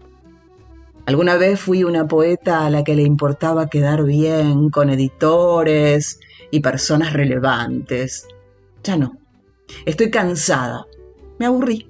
Alguna 1.07 1.37
vez 1.37 1.61
fui 1.61 1.83
una 1.83 2.07
poeta 2.07 2.67
a 2.67 2.71
la 2.71 2.85
que 2.85 2.95
le 2.95 3.03
importaba 3.03 3.71
quedar 3.71 4.05
bien 4.05 4.71
con 4.71 4.91
editores 4.91 6.21
y 6.57 6.61
personas 6.61 7.13
relevantes. 7.13 8.27
Ya 8.83 8.97
no. 8.97 9.19
Estoy 9.85 10.11
cansada. 10.11 10.87
Me 11.39 11.45
aburrí. 11.45 11.87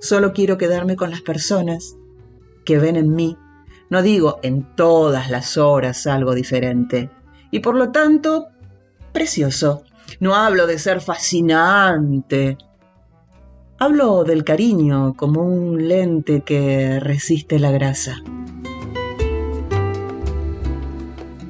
Solo 0.00 0.34
quiero 0.34 0.58
quedarme 0.58 0.96
con 0.96 1.10
las 1.10 1.22
personas 1.22 1.96
que 2.66 2.78
ven 2.78 2.96
en 2.96 3.14
mí. 3.14 3.38
No 3.88 4.02
digo 4.02 4.38
en 4.42 4.76
todas 4.76 5.30
las 5.30 5.56
horas 5.56 6.06
algo 6.06 6.34
diferente, 6.34 7.08
y 7.50 7.60
por 7.60 7.74
lo 7.74 7.90
tanto 7.90 8.48
precioso. 9.12 9.84
No 10.20 10.34
hablo 10.34 10.66
de 10.66 10.78
ser 10.78 11.00
fascinante. 11.00 12.58
Hablo 13.78 14.24
del 14.24 14.44
cariño 14.44 15.14
como 15.16 15.42
un 15.42 15.88
lente 15.88 16.42
que 16.42 17.00
resiste 17.00 17.58
la 17.58 17.70
grasa. 17.70 18.22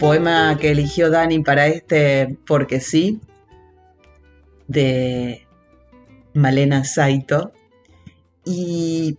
Poema 0.02 0.58
que 0.58 0.72
eligió 0.72 1.10
Dani 1.10 1.38
para 1.44 1.68
este 1.68 2.36
porque 2.44 2.80
sí, 2.80 3.20
de 4.66 5.46
Malena 6.34 6.82
Saito. 6.82 7.52
Y 8.44 9.16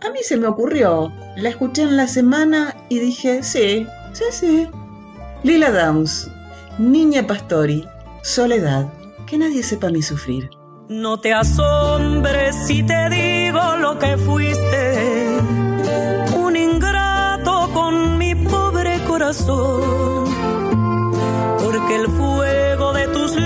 a 0.00 0.10
mí 0.10 0.20
se 0.22 0.38
me 0.38 0.46
ocurrió, 0.46 1.12
la 1.36 1.50
escuché 1.50 1.82
en 1.82 1.98
la 1.98 2.06
semana 2.06 2.74
y 2.88 2.98
dije, 2.98 3.42
sí, 3.42 3.86
sí, 4.14 4.24
sí, 4.30 4.68
Lila 5.42 5.70
Downs, 5.70 6.30
Niña 6.78 7.26
Pastori, 7.26 7.86
Soledad, 8.22 8.90
que 9.26 9.36
nadie 9.36 9.62
sepa 9.62 9.90
mi 9.90 10.00
sufrir. 10.00 10.48
No 10.88 11.20
te 11.20 11.34
asombres 11.34 12.56
si 12.66 12.82
te 12.82 13.10
digo 13.10 13.76
lo 13.76 13.98
que 13.98 14.16
fuiste, 14.16 15.29
porque 21.62 21.94
el 21.94 22.08
fuego 22.08 22.92
de 22.92 23.06
tus 23.08 23.36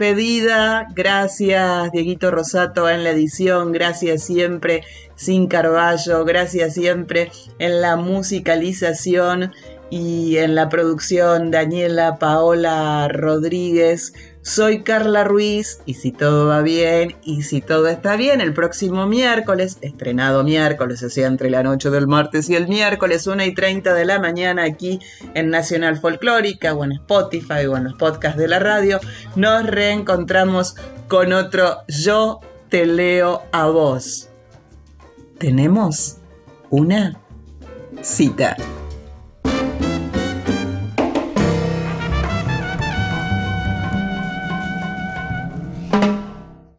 despedida. 0.00 0.86
Gracias, 0.94 1.92
Dieguito 1.92 2.30
Rosato, 2.30 2.88
en 2.88 3.04
la 3.04 3.10
edición. 3.10 3.70
Gracias 3.70 4.22
siempre, 4.22 4.82
Sin 5.14 5.46
Carballo. 5.46 6.24
Gracias 6.24 6.72
siempre 6.74 7.30
en 7.58 7.82
la 7.82 7.96
musicalización 7.96 9.52
y 9.90 10.38
en 10.38 10.54
la 10.54 10.70
producción, 10.70 11.50
Daniela 11.50 12.16
Paola 12.18 13.08
Rodríguez. 13.08 14.14
Soy 14.42 14.82
Carla 14.82 15.24
Ruiz 15.24 15.80
y 15.84 15.94
si 15.94 16.12
todo 16.12 16.46
va 16.46 16.62
bien 16.62 17.16
y 17.22 17.42
si 17.42 17.60
todo 17.60 17.88
está 17.88 18.16
bien, 18.16 18.40
el 18.40 18.54
próximo 18.54 19.06
miércoles, 19.06 19.76
estrenado 19.82 20.44
miércoles, 20.44 21.02
o 21.02 21.10
sea, 21.10 21.26
entre 21.26 21.50
la 21.50 21.62
noche 21.62 21.90
del 21.90 22.06
martes 22.06 22.48
y 22.48 22.54
el 22.54 22.66
miércoles, 22.66 23.26
1 23.26 23.44
y 23.44 23.54
30 23.54 23.92
de 23.92 24.04
la 24.06 24.18
mañana 24.18 24.64
aquí 24.64 24.98
en 25.34 25.50
Nacional 25.50 26.00
Folclórica 26.00 26.72
o 26.74 26.84
en 26.84 26.92
Spotify 26.92 27.66
o 27.68 27.76
en 27.76 27.84
los 27.84 27.94
podcasts 27.94 28.38
de 28.38 28.48
la 28.48 28.58
radio, 28.58 28.98
nos 29.36 29.66
reencontramos 29.66 30.74
con 31.08 31.34
otro 31.34 31.82
Yo 31.86 32.40
te 32.70 32.86
leo 32.86 33.42
a 33.52 33.66
vos. 33.66 34.30
Tenemos 35.38 36.16
una 36.70 37.20
cita. 38.00 38.56